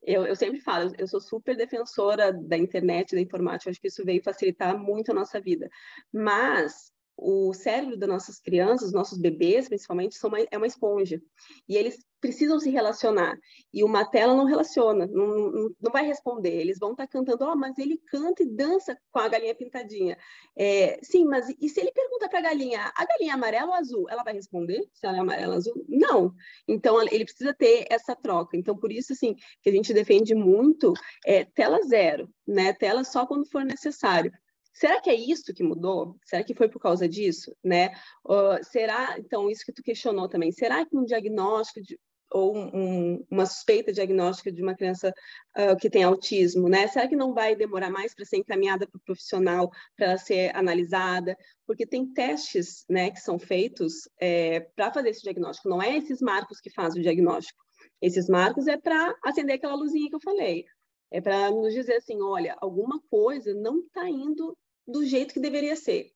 eu, 0.03 0.27
eu, 0.27 0.37
sempre 0.37 0.61
falo, 0.61 0.93
eu 0.99 1.07
sou 1.07 1.21
super 1.21 1.57
defensora 1.57 2.33
da 2.33 2.57
internet, 2.57 3.15
da 3.15 3.21
informática, 3.21 3.71
acho 3.71 3.81
que 3.81 3.89
isso 3.89 4.05
veio 4.05 4.23
facilitar 4.23 4.79
muito 4.79 5.11
a 5.11 5.15
nossa 5.15 5.41
vida. 5.41 5.69
Mas 6.13 6.93
o 7.21 7.53
cérebro 7.53 7.97
das 7.97 8.09
nossas 8.09 8.39
crianças, 8.39 8.93
nossos 8.93 9.19
bebês, 9.19 9.69
principalmente, 9.69 10.17
são 10.17 10.29
uma, 10.29 10.39
é 10.39 10.57
uma 10.57 10.69
esponja. 10.69 11.21
E 11.69 11.77
eles 11.77 11.99
precisam 12.21 12.61
se 12.61 12.71
relacionar. 12.71 13.37
E 13.73 13.83
uma 13.83 14.05
tela 14.05 14.35
não 14.35 14.45
relaciona, 14.45 15.07
não, 15.09 15.69
não, 15.81 15.93
vai 15.93 16.07
responder. 16.07 16.55
Eles 16.55 16.79
vão 16.79 16.93
estar 16.93 17.07
tá 17.07 17.13
cantando, 17.13 17.45
oh, 17.45 17.57
mas 17.57 17.77
ele 17.77 18.01
canta 18.07 18.45
e 18.45 18.47
dança 18.47 18.97
com 19.11 19.19
a 19.19 19.29
galinha 19.29 19.55
pintadinha. 19.55 20.17
É, 20.57 21.01
sim, 21.03 21.25
mas 21.25 21.49
e 21.61 21.69
se 21.69 21.81
ele 21.81 21.91
pergunta 21.91 22.29
para 22.29 22.39
a 22.39 22.43
galinha, 22.43 22.93
a 22.97 23.05
galinha 23.05 23.33
é 23.33 23.35
amarela 23.35 23.67
ou 23.67 23.75
azul? 23.75 24.07
Ela 24.09 24.23
vai 24.23 24.35
responder 24.35 24.89
se 24.93 25.07
ela 25.07 25.17
é 25.17 25.21
amarela 25.21 25.55
ou 25.55 25.59
azul? 25.59 25.85
Não. 25.89 26.33
Então, 26.69 27.03
ele 27.03 27.25
precisa 27.25 27.53
ter 27.53 27.85
essa 27.91 28.15
troca. 28.15 28.57
Então, 28.57 28.77
por 28.77 28.93
isso, 28.93 29.13
assim, 29.13 29.35
que 29.61 29.71
a 29.71 29.73
gente 29.73 29.93
defende 29.93 30.37
muito 30.37 30.93
é, 31.27 31.45
tela 31.45 31.83
zero, 31.83 32.29
né? 32.47 32.73
Tela 32.73 33.03
só 33.03 33.27
quando 33.27 33.49
for 33.51 33.65
necessário. 33.65 34.33
Será 34.79 35.01
que 35.01 35.11
é 35.11 35.15
isso 35.15 35.53
que 35.53 35.65
mudou? 35.65 36.17
Será 36.25 36.45
que 36.45 36.55
foi 36.55 36.69
por 36.69 36.81
causa 36.81 37.09
disso, 37.09 37.53
né? 37.65 37.89
Uh, 38.25 38.63
será, 38.63 39.19
então, 39.19 39.51
isso 39.51 39.65
que 39.67 39.73
tu 39.73 39.83
questionou 39.83 40.29
também, 40.29 40.53
será 40.53 40.87
que 40.87 40.97
um 40.97 41.05
diagnóstico 41.05 41.83
de, 41.83 41.99
ou 42.31 42.57
um, 42.57 43.27
uma 43.29 43.45
suspeita 43.45 43.93
diagnóstica 43.93 44.53
de 44.53 44.63
uma 44.63 44.77
criança 44.77 45.13
uh, 45.57 45.77
que 45.81 45.91
tem 45.91 46.05
autismo, 46.05 46.69
né? 46.69 46.87
Será 46.87 47.09
que 47.09 47.17
não 47.17 47.35
vai 47.35 47.57
demorar 47.57 47.91
mais 47.91 48.15
para 48.15 48.25
ser 48.25 48.37
encaminhada 48.37 48.87
para 48.87 48.99
o 48.99 49.03
profissional, 49.05 49.69
para 49.97 50.17
ser 50.17 50.55
analisada? 50.55 51.37
Porque 51.67 51.85
tem 51.85 52.07
testes, 52.13 52.85
né, 52.89 53.11
que 53.11 53.19
são 53.19 53.37
feitos 53.37 54.09
é, 54.21 54.61
para 54.77 54.93
fazer 54.93 55.09
esse 55.09 55.23
diagnóstico. 55.23 55.69
Não 55.69 55.83
é 55.83 55.97
esses 55.97 56.21
marcos 56.21 56.61
que 56.61 56.71
fazem 56.71 57.01
o 57.01 57.03
diagnóstico. 57.03 57.59
Esses 58.01 58.29
marcos 58.29 58.69
é 58.69 58.77
para 58.77 59.13
acender 59.25 59.57
aquela 59.57 59.75
luzinha 59.75 60.09
que 60.09 60.15
eu 60.15 60.21
falei. 60.21 60.65
É 61.11 61.21
para 61.21 61.51
nos 61.51 61.75
dizer 61.75 61.97
assim, 61.97 62.23
olha, 62.23 62.57
alguma 62.61 63.01
coisa 63.11 63.53
não 63.55 63.81
está 63.81 64.09
indo 64.09 64.57
do 64.89 65.05
jeito 65.05 65.35
que 65.35 65.41
deveria 65.41 65.77
ser. 65.77 66.11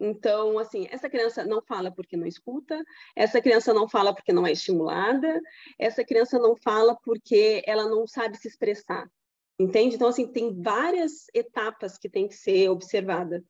Então, 0.00 0.58
assim, 0.58 0.86
essa 0.90 1.10
criança 1.10 1.44
não 1.44 1.60
fala 1.60 1.90
porque 1.90 2.16
não 2.16 2.26
escuta, 2.26 2.84
essa 3.16 3.40
criança 3.40 3.74
não 3.74 3.88
fala 3.88 4.14
porque 4.14 4.32
não 4.32 4.46
é 4.46 4.52
estimulada, 4.52 5.40
essa 5.78 6.04
criança 6.04 6.38
não 6.38 6.54
fala 6.56 6.96
porque 7.02 7.62
ela 7.66 7.88
não 7.88 8.06
sabe 8.06 8.36
se 8.36 8.46
expressar. 8.46 9.10
Entende? 9.58 9.96
Então, 9.96 10.06
assim, 10.06 10.30
tem 10.30 10.62
várias 10.62 11.26
etapas 11.34 11.98
que 11.98 12.08
tem 12.08 12.28
que 12.28 12.34
ser 12.34 12.68
observada 12.68 13.44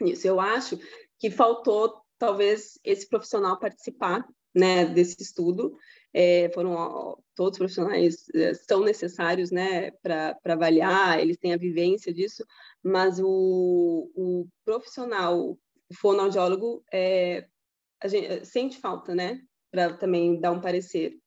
nisso. 0.00 0.26
Eu 0.26 0.40
acho 0.40 0.76
que 1.20 1.30
faltou, 1.30 2.02
talvez, 2.18 2.80
esse 2.82 3.08
profissional 3.08 3.56
participar 3.56 4.26
né, 4.52 4.86
desse 4.86 5.22
estudo. 5.22 5.78
É, 6.18 6.50
foram 6.54 7.22
todos 7.34 7.52
os 7.52 7.58
profissionais 7.58 8.26
é, 8.34 8.54
são 8.54 8.80
necessários 8.80 9.50
né, 9.50 9.90
para 10.02 10.34
avaliar, 10.46 11.20
eles 11.20 11.36
têm 11.36 11.52
a 11.52 11.58
vivência 11.58 12.10
disso, 12.10 12.42
mas 12.82 13.20
o, 13.20 14.10
o 14.16 14.48
profissional, 14.64 15.38
o 15.38 15.94
fonoaudiólogo, 15.94 16.82
é, 16.90 17.46
a 18.02 18.08
gente 18.08 18.46
sente 18.46 18.80
falta, 18.80 19.14
né, 19.14 19.42
para 19.70 19.92
também 19.92 20.40
dar 20.40 20.52
um 20.52 20.60
parecer. 20.60 21.18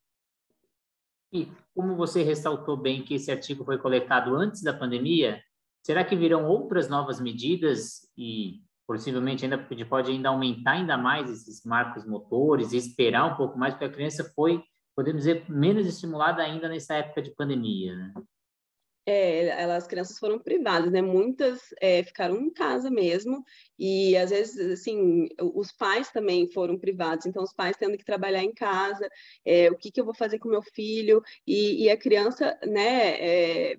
E 1.32 1.48
como 1.76 1.96
você 1.96 2.24
ressaltou 2.24 2.76
bem 2.76 3.04
que 3.04 3.14
esse 3.14 3.30
artigo 3.30 3.64
foi 3.64 3.78
coletado 3.78 4.34
antes 4.34 4.64
da 4.64 4.74
pandemia, 4.74 5.40
será 5.86 6.04
que 6.04 6.16
virão 6.16 6.48
outras 6.48 6.90
novas 6.90 7.22
medidas 7.22 8.10
e 8.18 8.64
possivelmente 8.88 9.46
ainda 9.46 9.60
pode 9.88 10.10
ainda 10.10 10.30
aumentar 10.30 10.72
ainda 10.72 10.98
mais 10.98 11.30
esses 11.30 11.64
marcos 11.64 12.08
motores 12.08 12.74
esperar 12.74 13.32
um 13.32 13.38
pouco 13.38 13.56
mais, 13.56 13.76
porque 13.76 13.86
a 13.86 13.92
criança 13.92 14.24
foi, 14.36 14.64
podemos 15.00 15.24
dizer, 15.24 15.50
menos 15.50 15.88
estimulada 15.88 16.44
ainda 16.44 16.68
nessa 16.68 16.96
época 16.96 17.22
de 17.22 17.32
pandemia, 17.32 17.96
né? 17.96 18.14
É, 19.06 19.48
elas, 19.62 19.84
as 19.84 19.88
crianças 19.88 20.20
foram 20.20 20.38
privadas, 20.38 20.92
né? 20.92 21.02
Muitas 21.02 21.62
é, 21.82 22.04
ficaram 22.04 22.36
em 22.36 22.52
casa 22.52 22.92
mesmo, 22.92 23.42
e 23.78 24.18
às 24.18 24.30
vezes, 24.30 24.74
assim, 24.74 25.30
os 25.56 25.72
pais 25.72 26.12
também 26.12 26.52
foram 26.52 26.78
privados, 26.78 27.26
então 27.26 27.42
os 27.42 27.54
pais 27.54 27.78
tendo 27.78 27.98
que 27.98 28.04
trabalhar 28.04 28.44
em 28.44 28.54
casa, 28.54 29.10
é, 29.46 29.72
o 29.72 29.78
que, 29.78 29.90
que 29.90 30.02
eu 30.02 30.06
vou 30.06 30.14
fazer 30.14 30.38
com 30.38 30.50
meu 30.50 30.62
filho, 30.62 31.24
e, 31.48 31.86
e 31.86 31.90
a 31.90 31.96
criança, 31.96 32.60
né, 32.68 33.16
é, 33.22 33.78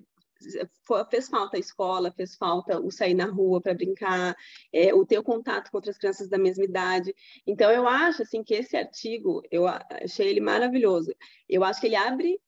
fez 1.09 1.27
falta 1.27 1.57
a 1.57 1.59
escola, 1.59 2.11
fez 2.11 2.35
falta 2.35 2.79
o 2.79 2.91
sair 2.91 3.13
na 3.13 3.25
rua 3.25 3.61
para 3.61 3.73
brincar, 3.73 4.35
é, 4.73 4.93
o 4.93 5.05
ter 5.05 5.19
o 5.19 5.23
contato 5.23 5.69
com 5.71 5.77
outras 5.77 5.97
crianças 5.97 6.29
da 6.29 6.37
mesma 6.37 6.63
idade. 6.63 7.13
Então, 7.45 7.71
eu 7.71 7.87
acho 7.87 8.23
assim 8.23 8.43
que 8.43 8.53
esse 8.53 8.75
artigo, 8.75 9.41
eu 9.51 9.65
achei 9.67 10.27
ele 10.27 10.41
maravilhoso. 10.41 11.13
Eu 11.47 11.63
acho 11.63 11.79
que 11.79 11.87
ele 11.87 11.95
abre 11.95 12.39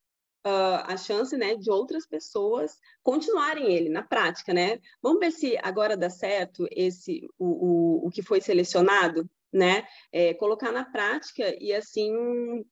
uh, 0.45 0.83
a 0.85 0.97
chance 0.97 1.35
né, 1.37 1.55
de 1.55 1.69
outras 1.71 2.05
pessoas 2.05 2.77
continuarem 3.01 3.71
ele 3.73 3.89
na 3.89 4.03
prática, 4.03 4.53
né? 4.53 4.79
Vamos 5.01 5.19
ver 5.19 5.31
se 5.31 5.57
agora 5.61 5.97
dá 5.97 6.09
certo 6.09 6.67
esse 6.71 7.27
o, 7.37 8.03
o, 8.03 8.07
o 8.07 8.09
que 8.09 8.21
foi 8.21 8.41
selecionado, 8.41 9.29
né? 9.51 9.87
É, 10.11 10.33
colocar 10.33 10.71
na 10.71 10.85
prática 10.85 11.55
e 11.59 11.73
assim 11.73 12.63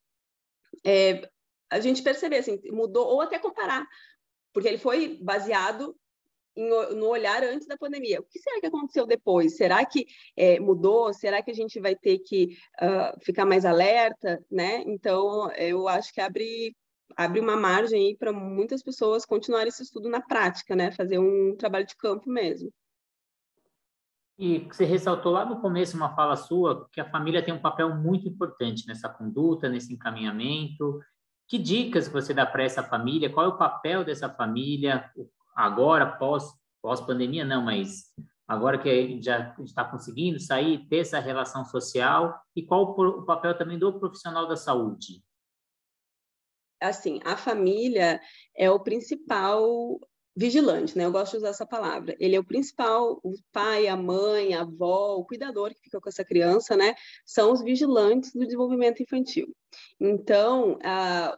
é, 0.85 1.29
a 1.69 1.79
gente 1.79 2.03
perceber 2.03 2.37
assim, 2.37 2.59
mudou, 2.65 3.07
ou 3.07 3.21
até 3.21 3.39
comparar, 3.39 3.87
porque 4.53 4.67
ele 4.67 4.77
foi 4.77 5.17
baseado 5.21 5.95
em, 6.55 6.69
no 6.95 7.07
olhar 7.07 7.43
antes 7.43 7.67
da 7.67 7.77
pandemia. 7.77 8.19
O 8.19 8.23
que 8.23 8.39
será 8.39 8.59
que 8.59 8.67
aconteceu 8.67 9.05
depois? 9.05 9.57
Será 9.57 9.85
que 9.85 10.05
é, 10.35 10.59
mudou? 10.59 11.13
Será 11.13 11.41
que 11.41 11.51
a 11.51 11.53
gente 11.53 11.79
vai 11.79 11.95
ter 11.95 12.19
que 12.19 12.57
uh, 12.81 13.19
ficar 13.23 13.45
mais 13.45 13.65
alerta? 13.65 14.43
Né? 14.49 14.83
Então, 14.85 15.51
eu 15.53 15.87
acho 15.87 16.13
que 16.13 16.21
abre 16.21 16.75
abre 17.17 17.39
uma 17.39 17.57
margem 17.57 18.15
para 18.15 18.31
muitas 18.31 18.81
pessoas 18.81 19.25
continuarem 19.25 19.67
esse 19.67 19.83
estudo 19.83 20.09
na 20.09 20.21
prática, 20.21 20.75
né? 20.75 20.91
Fazer 20.91 21.19
um 21.19 21.55
trabalho 21.57 21.85
de 21.85 21.95
campo 21.97 22.29
mesmo. 22.29 22.71
E 24.37 24.59
você 24.59 24.85
ressaltou 24.85 25.31
lá 25.31 25.45
no 25.45 25.61
começo 25.61 25.95
uma 25.95 26.15
fala 26.15 26.35
sua 26.35 26.87
que 26.91 26.99
a 26.99 27.09
família 27.09 27.43
tem 27.43 27.53
um 27.53 27.61
papel 27.61 27.95
muito 27.95 28.27
importante 28.27 28.87
nessa 28.87 29.07
conduta, 29.07 29.69
nesse 29.69 29.93
encaminhamento. 29.93 30.99
Que 31.51 31.57
dicas 31.57 32.07
você 32.07 32.33
dá 32.33 32.45
para 32.45 32.63
essa 32.63 32.81
família? 32.81 33.29
Qual 33.29 33.45
é 33.45 33.49
o 33.49 33.57
papel 33.57 34.05
dessa 34.05 34.29
família 34.29 35.11
agora, 35.53 36.05
pós, 36.05 36.45
pós 36.81 37.01
pandemia? 37.01 37.43
Não, 37.43 37.61
mas 37.61 38.05
agora 38.47 38.77
que 38.77 38.87
a 38.87 38.93
gente 38.93 39.25
já 39.25 39.53
está 39.59 39.83
conseguindo 39.83 40.39
sair, 40.39 40.87
ter 40.87 40.99
essa 40.99 41.19
relação 41.19 41.65
social 41.65 42.39
e 42.55 42.63
qual 42.63 42.97
o 42.97 43.25
papel 43.25 43.57
também 43.57 43.77
do 43.77 43.99
profissional 43.99 44.47
da 44.47 44.55
saúde? 44.55 45.21
assim, 46.79 47.19
a 47.25 47.35
família 47.35 48.19
é 48.55 48.71
o 48.71 48.79
principal 48.79 49.99
vigilante, 50.35 50.97
né? 50.97 51.05
Eu 51.05 51.11
gosto 51.11 51.31
de 51.33 51.37
usar 51.37 51.49
essa 51.49 51.65
palavra. 51.65 52.15
Ele 52.19 52.35
é 52.35 52.39
o 52.39 52.43
principal, 52.43 53.19
o 53.23 53.33
pai, 53.51 53.87
a 53.87 53.97
mãe, 53.97 54.53
a 54.53 54.61
avó, 54.61 55.15
o 55.15 55.25
cuidador 55.25 55.73
que 55.73 55.81
fica 55.81 55.99
com 55.99 56.09
essa 56.09 56.23
criança, 56.23 56.75
né? 56.77 56.95
São 57.25 57.51
os 57.51 57.61
vigilantes 57.61 58.31
do 58.33 58.45
desenvolvimento 58.45 59.03
infantil. 59.03 59.55
Então, 59.99 60.79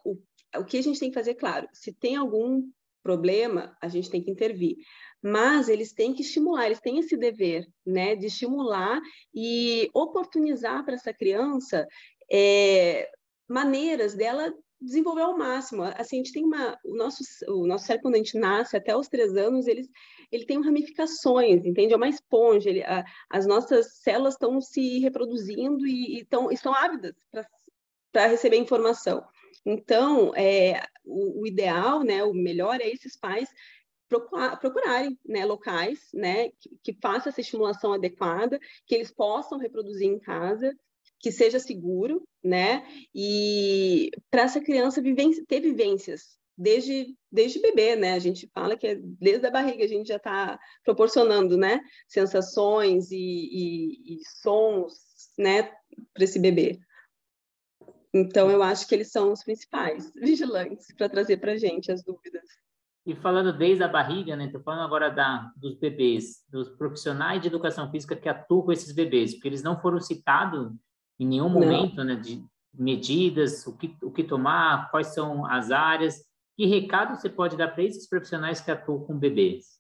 o, 0.06 0.18
o 0.58 0.66
que 0.66 0.78
a 0.78 0.82
gente 0.82 1.00
tem 1.00 1.10
que 1.10 1.16
fazer, 1.16 1.36
claro, 1.36 1.68
se 1.74 1.92
tem 1.92 2.16
algum 2.16 2.64
problema, 3.02 3.76
a 3.82 3.88
gente 3.88 4.10
tem 4.10 4.24
que 4.24 4.32
intervir. 4.32 4.78
Mas 5.22 5.68
eles 5.68 5.92
têm 5.94 6.14
que 6.14 6.22
estimular, 6.22 6.66
eles 6.66 6.80
têm 6.80 7.00
esse 7.00 7.18
dever, 7.18 7.68
né, 7.86 8.16
de 8.16 8.28
estimular 8.28 9.02
e 9.34 9.90
oportunizar 9.94 10.84
para 10.86 10.96
essa 10.96 11.14
criança 11.14 11.88
é, 12.32 13.10
maneiras 13.48 14.16
dela 14.16 14.54
desenvolver 14.84 15.22
ao 15.22 15.38
máximo. 15.38 15.84
Assim, 15.84 16.18
a 16.18 16.24
gente 16.24 16.34
tem 16.34 16.44
uma, 16.44 16.78
o 16.84 16.96
nosso, 16.96 17.24
o 17.48 17.66
nosso 17.66 17.86
cérebro 17.86 18.04
quando 18.04 18.16
a 18.16 18.18
gente 18.18 18.38
nasce 18.38 18.76
até 18.76 18.96
os 18.96 19.08
três 19.08 19.36
anos, 19.36 19.68
ele, 19.68 19.88
ele 20.32 20.46
tem 20.46 20.62
ramificações, 20.62 21.66
entende? 21.66 21.94
É 21.94 21.98
uma 21.98 22.10
esponja. 22.10 22.70
Ele, 22.70 22.84
a, 22.84 23.04
as 23.30 23.48
nossas 23.48 23.98
células 24.00 24.34
estão 24.34 24.60
se 24.60 25.00
reproduzindo 25.00 25.88
e, 25.88 26.20
e 26.20 26.26
tão, 26.26 26.52
estão 26.52 26.74
ávidas 26.74 27.16
para 28.12 28.28
receber 28.28 28.58
informação. 28.58 29.26
Então, 29.66 30.34
é, 30.36 30.84
o, 31.06 31.42
o, 31.42 31.48
ideal, 31.48 32.04
né, 32.04 32.24
o 32.24 32.34
melhor 32.34 32.82
é 32.82 32.90
esses 32.90 33.18
pais 33.18 33.50
procurar, 34.10 34.60
procurarem 34.60 35.18
né, 35.26 35.46
locais 35.46 36.10
né, 36.14 36.50
que, 36.60 36.78
que 36.84 36.98
façam 37.02 37.30
essa 37.30 37.42
estimulação 37.42 37.94
adequada, 37.94 38.60
que 38.86 38.94
eles 38.94 39.12
possam 39.12 39.58
reproduzir 39.58 40.08
em 40.08 40.20
casa, 40.20 40.76
que 41.20 41.32
seja 41.32 41.60
seguro, 41.60 42.28
né? 42.44 42.86
E 43.14 44.12
para 44.30 44.44
essa 44.44 44.62
criança 44.62 45.02
ter 45.48 45.62
vivências 45.62 46.38
desde, 46.58 47.16
desde 47.32 47.62
bebê, 47.62 47.96
né? 47.96 48.14
A 48.14 48.20
gente 48.20 48.50
fala 48.54 48.78
que 48.78 48.88
é 48.88 48.96
desde 49.02 49.46
a 49.48 49.52
barriga 49.52 49.84
a 49.84 49.88
gente 49.88 50.08
já 50.08 50.18
está 50.18 50.60
proporcionando, 50.84 51.58
né? 51.58 51.80
Sensações 52.08 53.12
e, 53.12 53.18
e, 53.18 54.16
e 54.16 54.20
sons, 54.42 54.94
né? 55.38 55.64
Para 56.14 56.24
esse 56.24 56.40
bebê. 56.40 56.80
Então, 58.14 58.52
eu 58.52 58.62
acho 58.62 58.88
que 58.88 58.94
eles 58.94 59.12
são 59.12 59.32
os 59.32 59.44
principais 59.44 60.12
vigilantes 60.16 60.94
para 60.96 61.10
trazer 61.10 61.38
para 61.38 61.54
a 61.54 61.58
gente 61.58 61.92
as 61.92 62.04
dúvidas. 62.04 62.44
E 63.06 63.16
falando 63.16 63.58
desde 63.58 63.84
a 63.84 63.88
barriga, 63.88 64.36
né? 64.36 64.46
Estou 64.46 64.62
falando 64.62 64.86
agora 64.86 65.10
da, 65.10 65.52
dos 65.58 65.78
bebês, 65.78 66.44
dos 66.50 66.70
profissionais 66.70 67.42
de 67.42 67.48
educação 67.48 67.90
física 67.92 68.16
que 68.16 68.30
atuam 68.30 68.62
com 68.62 68.72
esses 68.72 68.94
bebês, 68.94 69.34
porque 69.34 69.48
eles 69.48 69.64
não 69.64 69.82
foram 69.82 70.00
citados 70.00 70.72
em 71.20 71.28
nenhum 71.28 71.50
momento, 71.50 72.04
né, 72.04 72.16
de 72.16 72.44
medidas, 72.74 73.66
o 73.68 73.78
que, 73.78 73.96
o 74.02 74.12
que 74.12 74.24
tomar, 74.24 74.90
quais 74.90 75.08
são 75.08 75.46
as 75.46 75.72
áreas. 75.72 76.24
Que 76.56 76.66
recado 76.66 77.16
você 77.16 77.30
pode 77.30 77.56
dar 77.58 77.70
para 77.70 77.84
esses 77.84 78.08
profissionais 78.08 78.62
que 78.62 78.72
atuam 78.72 79.06
com 79.06 79.18
bebês? 79.18 79.80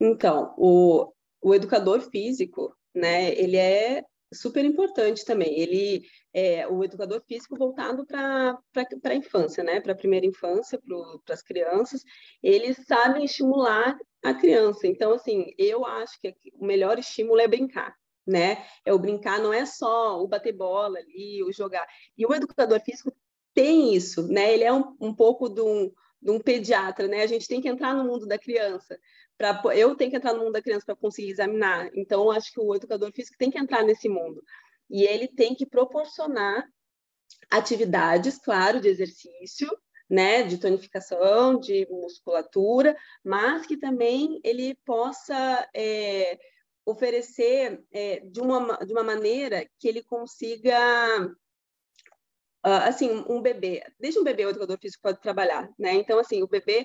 Então, 0.00 0.54
o, 0.56 1.12
o 1.40 1.54
educador 1.54 2.00
físico, 2.00 2.74
né, 2.94 3.32
ele 3.34 3.56
é 3.56 4.02
super 4.32 4.64
importante 4.64 5.24
também. 5.24 5.58
Ele 5.58 6.02
é 6.32 6.66
o 6.66 6.82
educador 6.82 7.22
físico 7.26 7.56
voltado 7.56 8.06
para 8.06 8.58
a 9.04 9.14
infância, 9.14 9.62
né, 9.62 9.80
para 9.80 9.92
a 9.92 9.96
primeira 9.96 10.26
infância, 10.26 10.80
para 11.24 11.34
as 11.34 11.42
crianças, 11.42 12.02
eles 12.42 12.84
sabem 12.86 13.24
estimular 13.24 13.96
a 14.24 14.34
criança. 14.34 14.86
Então, 14.86 15.12
assim, 15.12 15.52
eu 15.58 15.84
acho 15.84 16.18
que 16.20 16.34
o 16.54 16.66
melhor 16.66 16.98
estímulo 16.98 17.40
é 17.40 17.48
brincar 17.48 17.94
né? 18.26 18.64
É 18.84 18.92
o 18.92 18.98
brincar, 18.98 19.38
não 19.38 19.52
é 19.52 19.64
só 19.64 20.20
o 20.20 20.26
bater 20.26 20.52
bola 20.52 20.98
ali, 20.98 21.42
o 21.44 21.52
jogar. 21.52 21.86
E 22.16 22.26
o 22.26 22.34
educador 22.34 22.80
físico 22.80 23.12
tem 23.54 23.94
isso, 23.94 24.26
né? 24.28 24.52
Ele 24.52 24.64
é 24.64 24.72
um, 24.72 24.96
um 25.00 25.14
pouco 25.14 25.48
de 25.48 25.60
um, 25.60 25.90
de 26.20 26.30
um 26.30 26.40
pediatra, 26.40 27.06
né? 27.06 27.22
A 27.22 27.26
gente 27.26 27.46
tem 27.46 27.60
que 27.60 27.68
entrar 27.68 27.94
no 27.94 28.04
mundo 28.04 28.26
da 28.26 28.38
criança. 28.38 28.98
Pra, 29.38 29.62
eu 29.74 29.94
tenho 29.94 30.10
que 30.10 30.16
entrar 30.16 30.32
no 30.32 30.40
mundo 30.40 30.52
da 30.52 30.62
criança 30.62 30.86
para 30.86 30.96
conseguir 30.96 31.30
examinar. 31.30 31.90
Então, 31.94 32.30
acho 32.30 32.52
que 32.52 32.60
o 32.60 32.74
educador 32.74 33.12
físico 33.12 33.36
tem 33.38 33.50
que 33.50 33.58
entrar 33.58 33.82
nesse 33.82 34.08
mundo. 34.08 34.42
E 34.90 35.04
ele 35.04 35.28
tem 35.28 35.54
que 35.54 35.66
proporcionar 35.66 36.66
atividades, 37.50 38.38
claro, 38.38 38.80
de 38.80 38.88
exercício, 38.88 39.68
né, 40.08 40.44
de 40.44 40.58
tonificação, 40.58 41.58
de 41.58 41.86
musculatura, 41.90 42.96
mas 43.24 43.66
que 43.66 43.76
também 43.76 44.40
ele 44.44 44.74
possa 44.84 45.68
é, 45.74 46.38
oferecer 46.86 47.84
é, 47.92 48.20
de, 48.20 48.40
uma, 48.40 48.78
de 48.78 48.92
uma 48.92 49.02
maneira 49.02 49.68
que 49.78 49.88
ele 49.88 50.02
consiga 50.02 50.78
Uh, 52.64 52.82
assim, 52.82 53.24
um 53.28 53.40
bebê, 53.40 53.80
desde 53.96 54.18
um 54.18 54.24
bebê 54.24 54.44
o 54.44 54.50
educador 54.50 54.76
físico 54.80 55.00
pode 55.00 55.20
trabalhar, 55.20 55.70
né? 55.78 55.92
Então, 55.92 56.18
assim, 56.18 56.42
o 56.42 56.48
bebê 56.48 56.84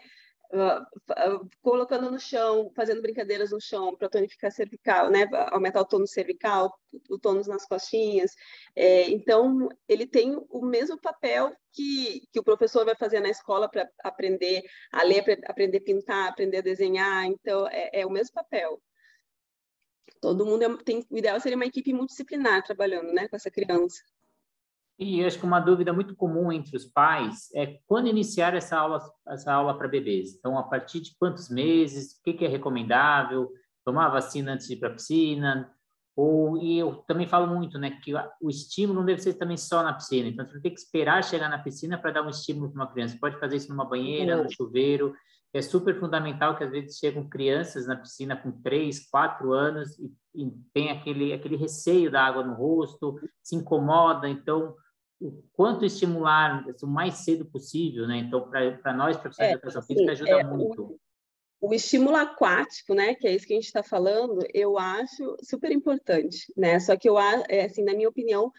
uh, 0.53 1.49
colocando 1.61 2.11
no 2.11 2.19
chão, 2.19 2.71
fazendo 2.75 3.01
brincadeiras 3.01 3.49
no 3.49 3.59
chão 3.59 3.95
para 3.95 4.07
tonificar 4.07 4.51
cervical, 4.51 5.09
né? 5.09 5.27
Aumentar 5.49 5.81
o 5.81 5.85
tônus 5.85 6.11
cervical, 6.11 6.71
o 7.09 7.17
tônus 7.17 7.47
nas 7.47 7.65
costinhas. 7.65 8.35
É, 8.75 9.09
então, 9.09 9.69
ele 9.87 10.05
tem 10.05 10.35
o 10.49 10.63
mesmo 10.63 10.99
papel 11.01 11.51
que, 11.73 12.27
que 12.31 12.39
o 12.39 12.43
professor 12.43 12.85
vai 12.85 12.95
fazer 12.95 13.19
na 13.19 13.29
escola 13.29 13.67
para 13.67 13.89
aprender 14.03 14.61
a 14.91 15.01
ler, 15.01 15.23
aprender 15.47 15.79
a 15.79 15.83
pintar, 15.83 16.29
aprender 16.29 16.57
a 16.57 16.61
desenhar. 16.61 17.25
Então, 17.25 17.67
é, 17.69 18.01
é 18.01 18.05
o 18.05 18.11
mesmo 18.11 18.35
papel. 18.35 18.79
Todo 20.21 20.45
mundo 20.45 20.63
é, 20.63 20.77
tem. 20.83 21.05
O 21.09 21.17
ideal 21.17 21.39
seria 21.39 21.55
uma 21.55 21.65
equipe 21.65 21.93
multidisciplinar 21.93 22.63
trabalhando, 22.63 23.11
né, 23.11 23.27
com 23.27 23.35
essa 23.35 23.49
criança. 23.49 24.01
E 24.99 25.25
acho 25.25 25.39
que 25.39 25.45
uma 25.45 25.59
dúvida 25.59 25.91
muito 25.91 26.15
comum 26.15 26.51
entre 26.51 26.77
os 26.77 26.85
pais 26.85 27.49
é 27.55 27.79
quando 27.87 28.07
iniciar 28.07 28.53
essa 28.53 28.77
aula, 28.77 29.01
essa 29.29 29.51
aula 29.51 29.75
para 29.75 29.87
bebês. 29.87 30.35
Então, 30.35 30.59
a 30.59 30.63
partir 30.63 30.99
de 30.99 31.15
quantos 31.17 31.49
meses? 31.49 32.13
O 32.13 32.23
que, 32.23 32.33
que 32.33 32.45
é 32.45 32.47
recomendável? 32.47 33.51
Tomar 33.83 34.09
vacina 34.09 34.53
antes 34.53 34.67
de 34.67 34.73
ir 34.73 34.77
para 34.77 34.89
a 34.89 34.93
piscina? 34.93 35.73
Ou, 36.15 36.55
e 36.61 36.77
eu 36.77 36.97
também 37.07 37.27
falo 37.27 37.47
muito, 37.47 37.79
né, 37.79 37.97
que 38.03 38.13
o 38.39 38.47
estímulo 38.47 38.99
não 38.99 39.05
deve 39.05 39.21
ser 39.21 39.33
também 39.33 39.57
só 39.57 39.81
na 39.81 39.93
piscina. 39.93 40.27
Então, 40.27 40.45
você 40.45 40.61
tem 40.61 40.71
que 40.71 40.79
esperar 40.79 41.23
chegar 41.23 41.49
na 41.49 41.57
piscina 41.57 41.97
para 41.97 42.11
dar 42.11 42.21
um 42.21 42.29
estímulo 42.29 42.71
para 42.71 42.83
uma 42.83 42.91
criança. 42.91 43.15
Você 43.15 43.19
pode 43.19 43.39
fazer 43.39 43.55
isso 43.55 43.69
numa 43.69 43.85
banheira, 43.85 44.43
no 44.43 44.51
chuveiro. 44.51 45.15
É 45.53 45.61
super 45.61 45.99
fundamental 45.99 46.57
que 46.57 46.63
às 46.63 46.71
vezes 46.71 46.97
chegam 46.97 47.27
crianças 47.27 47.85
na 47.85 47.95
piscina 47.95 48.37
com 48.37 48.51
três, 48.51 49.09
quatro 49.09 49.51
anos 49.51 49.97
e, 49.99 50.11
e 50.33 50.51
tem 50.73 50.91
aquele, 50.91 51.33
aquele 51.33 51.57
receio 51.57 52.09
da 52.09 52.23
água 52.23 52.43
no 52.43 52.53
rosto, 52.53 53.19
se 53.43 53.55
incomoda, 53.55 54.29
então 54.29 54.75
o 55.19 55.43
quanto 55.53 55.85
estimular 55.85 56.65
o 56.81 56.87
mais 56.87 57.15
cedo 57.15 57.45
possível, 57.45 58.07
né? 58.07 58.17
Então, 58.17 58.49
para 58.49 58.93
nós, 58.93 59.17
profissionais 59.17 59.53
é, 59.53 59.55
de 59.55 59.59
educação 59.59 59.83
física, 59.83 60.11
ajuda 60.13 60.31
é, 60.31 60.43
muito. 60.43 60.99
O, 61.59 61.69
o, 61.69 61.73
estímulo 61.75 62.15
aquático, 62.15 62.95
né, 62.95 63.13
que 63.13 63.27
é 63.27 63.35
isso 63.35 63.45
que 63.45 63.53
a 63.53 63.55
gente 63.55 63.67
está 63.67 63.83
falando, 63.83 64.39
eu 64.51 64.79
acho 64.79 65.37
super 65.43 65.71
importante, 65.71 66.51
né? 66.57 66.79
Só 66.79 66.97
que 66.97 67.07
eu, 67.07 67.19
é, 67.19 67.65
assim, 67.65 67.83
na 67.83 67.93
minha 67.93 68.09
opinião, 68.09 68.51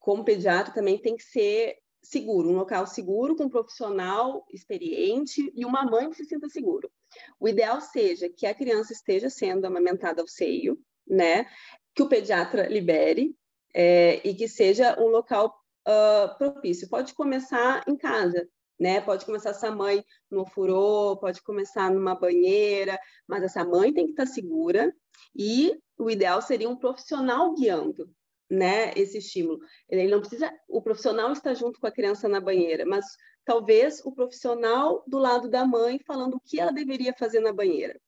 como 0.00 0.24
pediatra, 0.24 0.74
também 0.74 0.98
tem 0.98 1.14
que 1.14 1.22
ser 1.22 1.76
seguro, 2.02 2.50
um 2.50 2.56
local 2.56 2.86
seguro, 2.86 3.36
com 3.36 3.44
um 3.44 3.50
profissional 3.50 4.44
experiente 4.52 5.52
e 5.54 5.64
uma 5.64 5.84
mãe 5.84 6.10
que 6.10 6.16
se 6.16 6.24
sinta 6.24 6.48
seguro. 6.48 6.90
O 7.38 7.48
ideal 7.48 7.80
seja 7.80 8.28
que 8.28 8.46
a 8.46 8.54
criança 8.54 8.92
esteja 8.92 9.30
sendo 9.30 9.66
amamentada 9.66 10.20
ao 10.20 10.28
seio, 10.28 10.78
né? 11.06 11.46
Que 11.94 12.02
o 12.02 12.08
pediatra 12.08 12.66
libere 12.68 13.36
é, 13.74 14.20
e 14.26 14.34
que 14.34 14.48
seja 14.48 14.98
um 15.00 15.08
local 15.08 15.54
uh, 15.86 16.36
propício. 16.36 16.88
Pode 16.88 17.14
começar 17.14 17.84
em 17.86 17.96
casa, 17.96 18.48
né? 18.78 19.00
Pode 19.00 19.24
começar 19.24 19.50
essa 19.50 19.70
mãe 19.70 20.04
no 20.30 20.44
furô, 20.44 21.16
pode 21.18 21.42
começar 21.42 21.90
numa 21.90 22.14
banheira, 22.14 22.98
mas 23.26 23.42
essa 23.42 23.64
mãe 23.64 23.92
tem 23.92 24.06
que 24.06 24.12
estar 24.12 24.26
segura 24.26 24.92
e 25.36 25.78
o 25.98 26.10
ideal 26.10 26.42
seria 26.42 26.68
um 26.68 26.76
profissional 26.76 27.54
guiando, 27.54 28.10
né, 28.52 28.92
esse 28.94 29.16
estímulo. 29.16 29.60
Ele 29.88 30.08
não 30.08 30.20
precisa, 30.20 30.52
o 30.68 30.82
profissional 30.82 31.32
está 31.32 31.54
junto 31.54 31.80
com 31.80 31.86
a 31.86 31.90
criança 31.90 32.28
na 32.28 32.38
banheira, 32.38 32.84
mas 32.84 33.06
talvez 33.46 34.04
o 34.04 34.12
profissional 34.12 35.02
do 35.06 35.16
lado 35.16 35.48
da 35.48 35.64
mãe 35.64 35.98
falando 36.06 36.34
o 36.34 36.40
que 36.40 36.60
ela 36.60 36.70
deveria 36.70 37.14
fazer 37.14 37.40
na 37.40 37.50
banheira. 37.50 37.98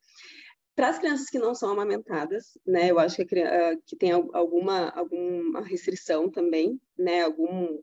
Para 0.76 0.90
as 0.90 0.98
crianças 0.98 1.30
que 1.30 1.38
não 1.38 1.54
são 1.54 1.70
amamentadas, 1.70 2.58
né, 2.66 2.90
eu 2.90 2.98
acho 2.98 3.24
que, 3.24 3.42
uh, 3.42 3.82
que 3.86 3.96
tem 3.96 4.10
alguma, 4.10 4.90
alguma 4.90 5.62
restrição 5.62 6.30
também, 6.30 6.78
né, 6.98 7.22
algum 7.22 7.80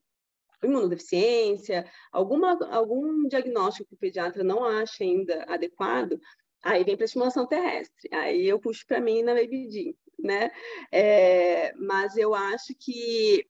imunodeficiência, 0.63 1.89
alguma, 2.11 2.63
algum 2.71 3.27
diagnóstico 3.27 3.89
que 3.89 3.95
o 3.95 3.97
pediatra 3.97 4.43
não 4.43 4.63
acha 4.63 5.03
ainda 5.03 5.43
adequado, 5.47 6.19
aí 6.61 6.83
vem 6.83 6.95
para 6.95 7.05
a 7.05 7.07
estimulação 7.07 7.47
terrestre. 7.47 8.07
Aí 8.13 8.47
eu 8.47 8.59
puxo 8.59 8.85
para 8.85 9.01
mim 9.01 9.23
na 9.23 9.33
Baby 9.33 9.95
né? 10.23 10.51
É, 10.91 11.73
mas 11.75 12.17
eu 12.17 12.33
acho 12.33 12.73
que 12.79 13.45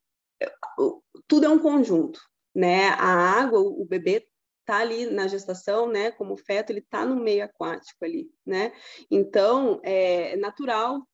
tudo 1.27 1.45
é 1.45 1.49
um 1.49 1.59
conjunto, 1.59 2.19
né? 2.53 2.89
A 2.89 3.41
água, 3.41 3.59
o 3.59 3.85
bebê 3.85 4.27
está 4.61 4.77
ali 4.77 5.05
na 5.07 5.27
gestação, 5.27 5.87
né? 5.87 6.11
Como 6.11 6.37
feto, 6.37 6.71
ele 6.71 6.79
está 6.79 7.05
no 7.05 7.15
meio 7.15 7.43
aquático 7.43 8.03
ali, 8.03 8.29
né? 8.45 8.73
Então, 9.09 9.79
é 9.83 10.35
natural 10.37 11.07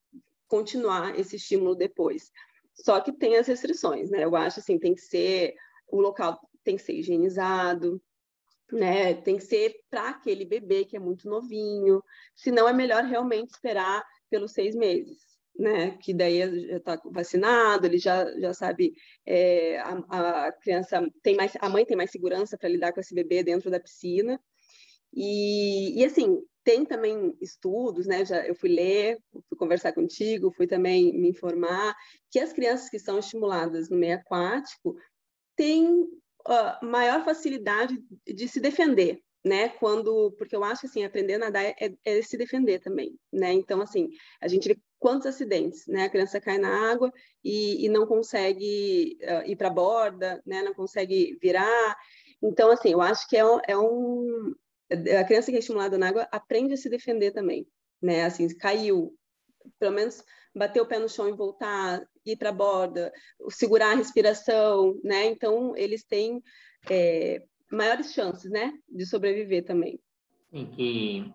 continuar 0.48 1.18
esse 1.20 1.36
estímulo 1.36 1.76
depois. 1.76 2.32
Só 2.74 3.00
que 3.02 3.12
tem 3.12 3.38
as 3.38 3.48
restrições, 3.48 4.10
né? 4.10 4.24
Eu 4.24 4.36
acho 4.36 4.60
assim, 4.60 4.80
tem 4.80 4.94
que 4.94 5.02
ser 5.02 5.56
o 5.90 6.02
local 6.02 6.40
tem 6.64 6.76
que 6.76 6.84
ser 6.84 6.94
higienizado, 6.94 8.02
né? 8.72 9.14
Tem 9.14 9.38
que 9.38 9.44
ser 9.44 9.74
para 9.90 10.10
aquele 10.10 10.44
bebê 10.44 10.84
que 10.84 10.98
é 10.98 11.00
muito 11.00 11.30
novinho. 11.30 12.04
Senão 12.36 12.68
é 12.68 12.74
melhor 12.74 13.06
realmente 13.06 13.52
esperar 13.52 14.06
pelos 14.30 14.52
seis 14.52 14.76
meses 14.76 15.37
né? 15.58 15.98
Que 15.98 16.14
daí 16.14 16.40
já 16.68 16.78
está 16.78 17.02
vacinado, 17.06 17.86
ele 17.86 17.98
já, 17.98 18.26
já 18.40 18.54
sabe, 18.54 18.94
é, 19.26 19.80
a, 19.80 20.48
a, 20.48 20.52
criança 20.52 21.06
tem 21.24 21.36
mais, 21.36 21.54
a 21.60 21.70
mãe 21.70 21.86
tem 21.86 21.98
mais 21.98 22.12
segurança 22.12 22.58
para 22.58 22.70
lidar 22.70 22.94
com 22.94 23.00
esse 23.00 23.14
bebê 23.14 23.44
dentro 23.44 23.70
da 23.72 23.80
piscina. 23.80 24.40
E, 25.14 26.00
e 26.00 26.06
assim, 26.06 26.42
tem 26.64 26.86
também 26.86 27.36
estudos, 27.42 28.06
né? 28.06 28.26
Já 28.26 28.46
eu 28.46 28.54
fui 28.54 28.70
ler, 28.70 29.18
fui 29.32 29.58
conversar 29.58 29.94
contigo, 29.94 30.52
fui 30.52 30.68
também 30.68 31.18
me 31.18 31.30
informar 31.30 31.96
que 32.30 32.40
as 32.40 32.52
crianças 32.54 32.90
que 32.90 33.00
são 33.00 33.18
estimuladas 33.18 33.90
no 33.90 33.98
meio 33.98 34.16
aquático 34.16 34.96
têm 35.56 35.88
uh, 35.92 36.86
maior 36.86 37.24
facilidade 37.24 37.98
de 38.26 38.48
se 38.48 38.60
defender, 38.60 39.22
né? 39.46 39.70
Quando, 39.70 40.32
porque 40.38 40.56
eu 40.56 40.64
acho 40.64 40.86
assim, 40.86 41.06
aprender 41.06 41.36
a 41.36 41.40
nadar 41.40 41.64
é, 41.64 41.94
é, 42.04 42.22
se 42.22 42.38
defender 42.38 42.80
também, 42.80 43.18
né? 43.32 43.54
Então, 43.54 43.82
assim, 43.82 44.10
a 44.42 44.48
gente 44.48 44.78
quantos 45.00 45.28
acidentes, 45.28 45.88
né? 45.88 46.04
A 46.06 46.10
criança 46.10 46.42
cai 46.42 46.58
na 46.58 46.92
água 46.92 47.14
e, 47.44 47.86
e 47.86 47.90
não 47.90 48.06
consegue 48.06 49.18
uh, 49.22 49.50
ir 49.50 49.56
para 49.56 49.68
a 49.68 49.74
borda, 49.74 50.42
né? 50.46 50.62
Não 50.62 50.74
consegue 50.74 51.38
virar. 51.42 51.98
Então, 52.42 52.72
assim, 52.72 52.90
eu 52.90 53.02
acho 53.02 53.28
que 53.28 53.38
é 53.38 53.46
um, 53.46 53.60
é 53.68 53.78
um, 53.78 54.54
a 55.20 55.24
criança 55.24 55.52
que 55.52 55.58
é 55.58 55.60
estimulada 55.60 55.98
na 55.98 56.10
água 56.10 56.28
aprende 56.32 56.74
a 56.74 56.78
se 56.78 56.90
defender 56.90 57.32
também, 57.32 57.68
né? 58.02 58.26
Assim, 58.26 58.48
caiu, 58.58 59.16
pelo 59.80 59.96
menos 59.96 60.24
bater 60.54 60.82
o 60.82 60.88
pé 60.88 60.98
no 60.98 61.10
chão 61.10 61.30
e 61.30 61.34
voltar, 61.34 62.02
ir 62.26 62.36
para 62.36 62.50
a 62.50 62.54
borda, 62.54 63.14
segurar 63.50 63.92
a 63.92 63.96
respiração, 63.96 65.00
né? 65.04 65.26
Então, 65.26 65.76
eles 65.78 66.04
têm 66.04 66.42
é, 66.90 67.44
maiores 67.72 68.14
chances, 68.14 68.50
né, 68.50 68.74
de 68.90 69.06
sobreviver 69.06 69.66
também. 69.66 70.00
Sim, 70.50 70.66
que 70.76 71.34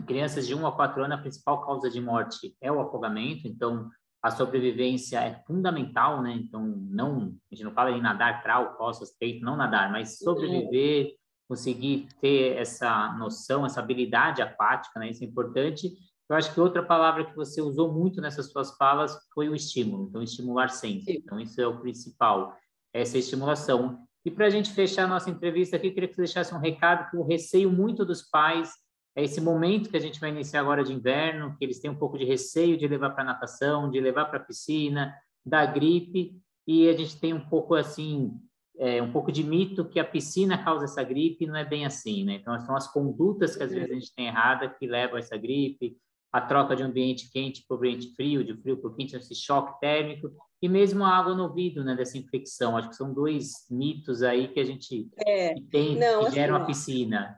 crianças 0.00 0.46
de 0.46 0.54
1 0.54 0.66
a 0.66 0.72
4 0.72 1.04
anos, 1.04 1.18
a 1.18 1.20
principal 1.20 1.64
causa 1.64 1.90
de 1.90 2.00
morte 2.00 2.56
é 2.60 2.72
o 2.72 2.80
afogamento, 2.80 3.46
então 3.46 3.90
a 4.22 4.30
sobrevivência 4.30 5.18
é 5.18 5.42
fundamental, 5.44 6.22
né? 6.22 6.32
Então, 6.32 6.64
não, 6.64 7.34
a 7.50 7.54
gente 7.54 7.64
não 7.64 7.72
fala 7.72 7.90
em 7.90 8.00
nadar, 8.00 8.42
trau, 8.42 8.76
costas, 8.76 9.14
peito, 9.18 9.44
não 9.44 9.56
nadar, 9.56 9.90
mas 9.90 10.18
sobreviver, 10.18 11.16
conseguir 11.48 12.06
ter 12.20 12.56
essa 12.56 13.12
noção, 13.18 13.66
essa 13.66 13.80
habilidade 13.80 14.40
aquática, 14.40 15.00
né? 15.00 15.10
Isso 15.10 15.24
é 15.24 15.26
importante. 15.26 15.92
Eu 16.30 16.36
acho 16.36 16.54
que 16.54 16.60
outra 16.60 16.84
palavra 16.84 17.24
que 17.24 17.34
você 17.34 17.60
usou 17.60 17.92
muito 17.92 18.20
nessas 18.20 18.50
suas 18.52 18.76
falas 18.76 19.18
foi 19.34 19.48
o 19.48 19.56
estímulo. 19.56 20.06
Então, 20.08 20.22
estimular 20.22 20.68
sempre. 20.68 21.16
Então, 21.16 21.40
isso 21.40 21.60
é 21.60 21.66
o 21.66 21.80
principal, 21.80 22.56
essa 22.94 23.18
estimulação. 23.18 23.98
E 24.24 24.30
para 24.30 24.46
a 24.46 24.50
gente 24.50 24.70
fechar 24.70 25.04
a 25.04 25.08
nossa 25.08 25.28
entrevista 25.28 25.76
aqui, 25.76 25.88
eu 25.88 25.94
queria 25.94 26.08
que 26.08 26.14
você 26.14 26.22
deixasse 26.22 26.54
um 26.54 26.58
recado 26.58 27.10
que 27.10 27.16
o 27.16 27.24
receio 27.24 27.72
muito 27.72 28.04
dos 28.04 28.22
pais 28.22 28.70
é 29.14 29.22
esse 29.22 29.40
momento 29.40 29.90
que 29.90 29.96
a 29.96 30.00
gente 30.00 30.18
vai 30.18 30.30
iniciar 30.30 30.60
agora 30.60 30.82
de 30.82 30.92
inverno, 30.92 31.54
que 31.58 31.64
eles 31.64 31.80
têm 31.80 31.90
um 31.90 31.96
pouco 31.96 32.16
de 32.16 32.24
receio 32.24 32.78
de 32.78 32.88
levar 32.88 33.10
para 33.10 33.24
natação, 33.24 33.90
de 33.90 34.00
levar 34.00 34.26
para 34.26 34.38
a 34.38 34.42
piscina, 34.42 35.14
da 35.44 35.66
gripe, 35.66 36.40
e 36.66 36.88
a 36.88 36.92
gente 36.92 37.18
tem 37.18 37.34
um 37.34 37.48
pouco 37.48 37.74
assim, 37.74 38.32
é, 38.78 39.02
um 39.02 39.12
pouco 39.12 39.30
de 39.30 39.44
mito 39.44 39.84
que 39.84 40.00
a 40.00 40.04
piscina 40.04 40.62
causa 40.62 40.84
essa 40.84 41.02
gripe, 41.02 41.46
não 41.46 41.56
é 41.56 41.64
bem 41.64 41.84
assim, 41.84 42.24
né? 42.24 42.34
Então, 42.34 42.58
são 42.60 42.76
as 42.76 42.90
condutas 42.90 43.56
que 43.56 43.62
às 43.62 43.70
vezes 43.70 43.90
a 43.90 43.94
gente 43.94 44.14
tem 44.14 44.26
errada 44.26 44.68
que 44.68 44.86
levam 44.86 45.16
a 45.16 45.18
essa 45.18 45.36
gripe, 45.36 45.96
a 46.32 46.40
troca 46.40 46.74
de 46.74 46.82
ambiente 46.82 47.30
quente 47.30 47.62
para 47.66 47.74
o 47.74 47.78
ambiente 47.78 48.14
frio, 48.14 48.42
de 48.42 48.56
frio 48.56 48.78
para 48.78 48.88
o 48.88 48.94
quente, 48.94 49.14
esse 49.14 49.34
choque 49.34 49.78
térmico, 49.80 50.32
e 50.62 50.68
mesmo 50.68 51.04
a 51.04 51.10
água 51.10 51.34
no 51.34 51.42
ouvido, 51.42 51.84
né, 51.84 51.94
dessa 51.94 52.16
infecção. 52.16 52.76
Acho 52.76 52.88
que 52.88 52.96
são 52.96 53.12
dois 53.12 53.66
mitos 53.70 54.22
aí 54.22 54.48
que 54.48 54.60
a 54.60 54.64
gente 54.64 55.10
é, 55.26 55.54
tem 55.70 55.98
não, 55.98 56.20
que 56.20 56.26
assim, 56.26 56.36
geram 56.36 56.56
a 56.56 56.64
piscina. 56.64 57.36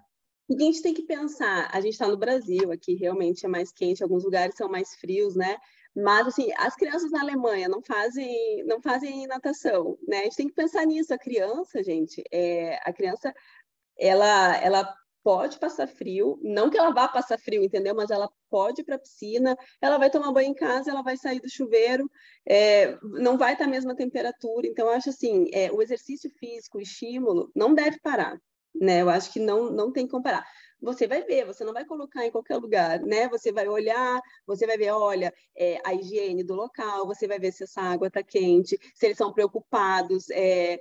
A 0.50 0.62
gente 0.62 0.82
tem 0.82 0.92
que 0.92 1.02
pensar, 1.02 1.70
a 1.72 1.80
gente 1.80 1.94
está 1.94 2.06
no 2.06 2.18
Brasil, 2.18 2.70
aqui 2.70 2.94
realmente 2.94 3.46
é 3.46 3.48
mais 3.48 3.72
quente, 3.72 4.02
alguns 4.02 4.24
lugares 4.24 4.54
são 4.54 4.68
mais 4.68 4.94
frios, 4.96 5.34
né? 5.34 5.56
Mas 5.96 6.26
assim, 6.26 6.50
as 6.58 6.74
crianças 6.74 7.10
na 7.10 7.20
Alemanha 7.20 7.68
não 7.68 7.80
fazem, 7.80 8.64
não 8.66 8.80
fazem 8.82 9.26
natação, 9.26 9.96
né? 10.06 10.20
A 10.20 10.22
gente 10.24 10.36
tem 10.36 10.48
que 10.48 10.54
pensar 10.54 10.84
nisso. 10.86 11.14
A 11.14 11.18
criança, 11.18 11.82
gente, 11.82 12.22
é, 12.32 12.78
a 12.84 12.92
criança, 12.92 13.32
ela, 13.98 14.56
ela 14.58 14.94
pode 15.22 15.58
passar 15.58 15.86
frio, 15.88 16.38
não 16.42 16.68
que 16.68 16.76
ela 16.76 16.92
vá 16.92 17.08
passar 17.08 17.38
frio, 17.38 17.64
entendeu? 17.64 17.94
Mas 17.94 18.10
ela 18.10 18.30
pode 18.50 18.82
ir 18.82 18.84
para 18.84 18.96
a 18.96 18.98
piscina, 18.98 19.56
ela 19.80 19.96
vai 19.96 20.10
tomar 20.10 20.32
banho 20.32 20.50
em 20.50 20.54
casa, 20.54 20.90
ela 20.90 21.02
vai 21.02 21.16
sair 21.16 21.40
do 21.40 21.48
chuveiro, 21.48 22.10
é, 22.46 22.98
não 23.02 23.38
vai 23.38 23.54
estar 23.54 23.64
a 23.64 23.68
mesma 23.68 23.96
temperatura. 23.96 24.66
Então, 24.66 24.90
acho 24.90 25.08
assim, 25.08 25.46
é, 25.52 25.72
o 25.72 25.80
exercício 25.80 26.30
físico, 26.38 26.78
o 26.78 26.82
estímulo, 26.82 27.50
não 27.54 27.72
deve 27.74 27.98
parar, 28.00 28.38
né? 28.74 29.02
Eu 29.02 29.10
acho 29.10 29.32
que 29.32 29.40
não, 29.40 29.70
não 29.70 29.92
tem 29.92 30.06
que 30.06 30.12
comparar. 30.12 30.46
Você 30.80 31.06
vai 31.06 31.22
ver, 31.22 31.46
você 31.46 31.64
não 31.64 31.72
vai 31.72 31.84
colocar 31.84 32.26
em 32.26 32.30
qualquer 32.30 32.56
lugar, 32.56 33.00
né? 33.00 33.28
Você 33.28 33.50
vai 33.52 33.66
olhar, 33.68 34.20
você 34.46 34.66
vai 34.66 34.76
ver, 34.76 34.90
olha, 34.90 35.32
é, 35.56 35.80
a 35.84 35.94
higiene 35.94 36.44
do 36.44 36.54
local, 36.54 37.06
você 37.06 37.26
vai 37.26 37.38
ver 37.38 37.52
se 37.52 37.64
essa 37.64 37.80
água 37.80 38.08
está 38.08 38.22
quente, 38.22 38.78
se 38.94 39.06
eles 39.06 39.16
são 39.16 39.32
preocupados, 39.32 40.28
é, 40.30 40.78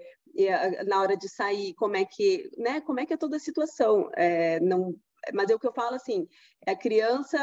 na 0.85 0.99
hora 0.99 1.15
de 1.15 1.29
sair, 1.29 1.73
como 1.75 1.95
é 1.95 2.05
que, 2.05 2.49
né, 2.57 2.81
como 2.81 2.99
é 2.99 3.05
que 3.05 3.13
é 3.13 3.17
toda 3.17 3.37
a 3.37 3.39
situação, 3.39 4.09
é, 4.15 4.59
não, 4.59 4.95
mas 5.33 5.49
é 5.49 5.55
o 5.55 5.59
que 5.59 5.67
eu 5.67 5.73
falo 5.73 5.95
assim, 5.95 6.27
a 6.65 6.75
criança, 6.75 7.37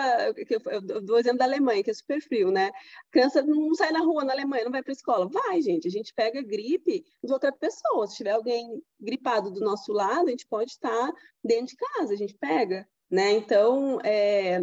eu 0.71 1.01
dou 1.03 1.19
exemplo 1.19 1.38
da 1.38 1.45
Alemanha, 1.45 1.83
que 1.83 1.90
é 1.90 1.95
super 1.95 2.21
frio, 2.21 2.51
né? 2.51 2.69
A 2.69 3.11
criança 3.11 3.43
não 3.43 3.75
sai 3.75 3.93
na 3.93 4.01
rua 4.01 4.25
na 4.25 4.33
Alemanha, 4.33 4.64
não 4.64 4.73
vai 4.73 4.83
para 4.83 4.93
a 4.93 4.95
escola. 4.95 5.29
Vai, 5.29 5.61
gente, 5.62 5.87
a 5.87 5.90
gente 5.90 6.12
pega 6.14 6.43
gripe 6.43 7.05
de 7.23 7.33
outra 7.33 7.53
pessoa. 7.53 8.07
Se 8.07 8.16
tiver 8.16 8.33
alguém 8.33 8.83
gripado 9.01 9.51
do 9.51 9.61
nosso 9.61 9.93
lado, 9.93 10.29
a 10.29 10.31
gente 10.31 10.47
pode 10.47 10.73
estar 10.73 11.12
dentro 11.45 11.66
de 11.66 11.77
casa, 11.77 12.12
a 12.12 12.16
gente 12.16 12.35
pega, 12.35 12.87
né? 13.11 13.33
Então, 13.33 14.01
é, 14.03 14.61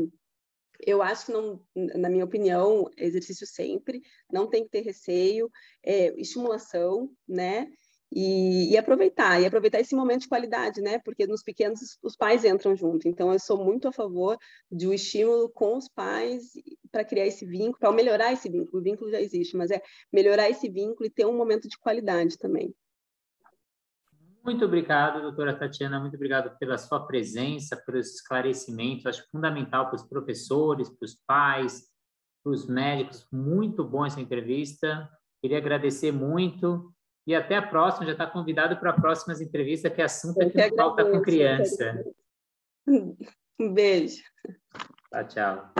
eu 0.85 1.01
acho 1.01 1.27
que 1.27 1.31
não, 1.31 1.61
na 1.75 2.09
minha 2.09 2.25
opinião, 2.25 2.89
exercício 2.97 3.47
sempre, 3.47 4.01
não 4.31 4.47
tem 4.47 4.63
que 4.63 4.69
ter 4.69 4.81
receio, 4.81 5.49
é, 5.83 6.13
estimulação, 6.19 7.09
né? 7.27 7.67
E, 8.11 8.71
e, 8.71 8.77
aproveitar, 8.77 9.41
e 9.41 9.45
aproveitar 9.45 9.79
esse 9.79 9.95
momento 9.95 10.21
de 10.21 10.29
qualidade, 10.29 10.81
né? 10.81 10.99
Porque 10.99 11.27
nos 11.27 11.43
pequenos 11.43 11.97
os 12.01 12.15
pais 12.15 12.45
entram 12.45 12.75
junto. 12.75 13.07
Então, 13.07 13.31
eu 13.33 13.39
sou 13.39 13.63
muito 13.63 13.87
a 13.87 13.91
favor 13.91 14.37
de 14.71 14.87
um 14.87 14.93
estímulo 14.93 15.49
com 15.49 15.77
os 15.77 15.89
pais 15.89 16.53
para 16.91 17.03
criar 17.03 17.25
esse 17.25 17.45
vínculo, 17.45 17.77
para 17.79 17.91
melhorar 17.91 18.31
esse 18.31 18.49
vínculo. 18.49 18.79
O 18.79 18.83
vínculo 18.83 19.11
já 19.11 19.21
existe, 19.21 19.57
mas 19.57 19.71
é 19.71 19.81
melhorar 20.11 20.49
esse 20.49 20.69
vínculo 20.69 21.05
e 21.05 21.09
ter 21.09 21.25
um 21.25 21.35
momento 21.35 21.67
de 21.67 21.77
qualidade 21.77 22.37
também. 22.37 22.73
Muito 24.43 24.63
obrigado, 24.63 25.21
doutora 25.21 25.53
Tatiana, 25.53 25.99
muito 25.99 26.15
obrigado 26.15 26.57
pela 26.57 26.77
sua 26.77 27.05
presença, 27.05 27.75
pelos 27.85 28.15
esclarecimentos, 28.15 29.05
acho 29.05 29.29
fundamental 29.29 29.87
para 29.87 29.97
os 29.97 30.07
professores, 30.07 30.89
para 30.89 31.05
os 31.05 31.15
pais, 31.27 31.83
para 32.41 32.53
os 32.53 32.65
médicos, 32.65 33.27
muito 33.29 33.83
bom 33.83 34.05
essa 34.05 34.21
entrevista, 34.21 35.09
queria 35.41 35.57
agradecer 35.57 36.13
muito 36.13 36.93
e 37.27 37.35
até 37.35 37.57
a 37.57 37.61
próxima, 37.61 38.05
já 38.05 38.13
está 38.13 38.25
convidado 38.25 38.77
para 38.77 38.93
próximas 38.93 39.41
entrevistas, 39.41 39.93
que 39.93 40.01
é 40.01 40.05
assunto 40.05 40.41
é 40.41 40.49
que 40.49 40.57
não 40.57 40.75
falta 40.75 41.03
com 41.03 41.21
criança. 41.21 42.03
Um 43.59 43.73
beijo. 43.73 44.21
Tchau, 45.11 45.27
tchau. 45.27 45.73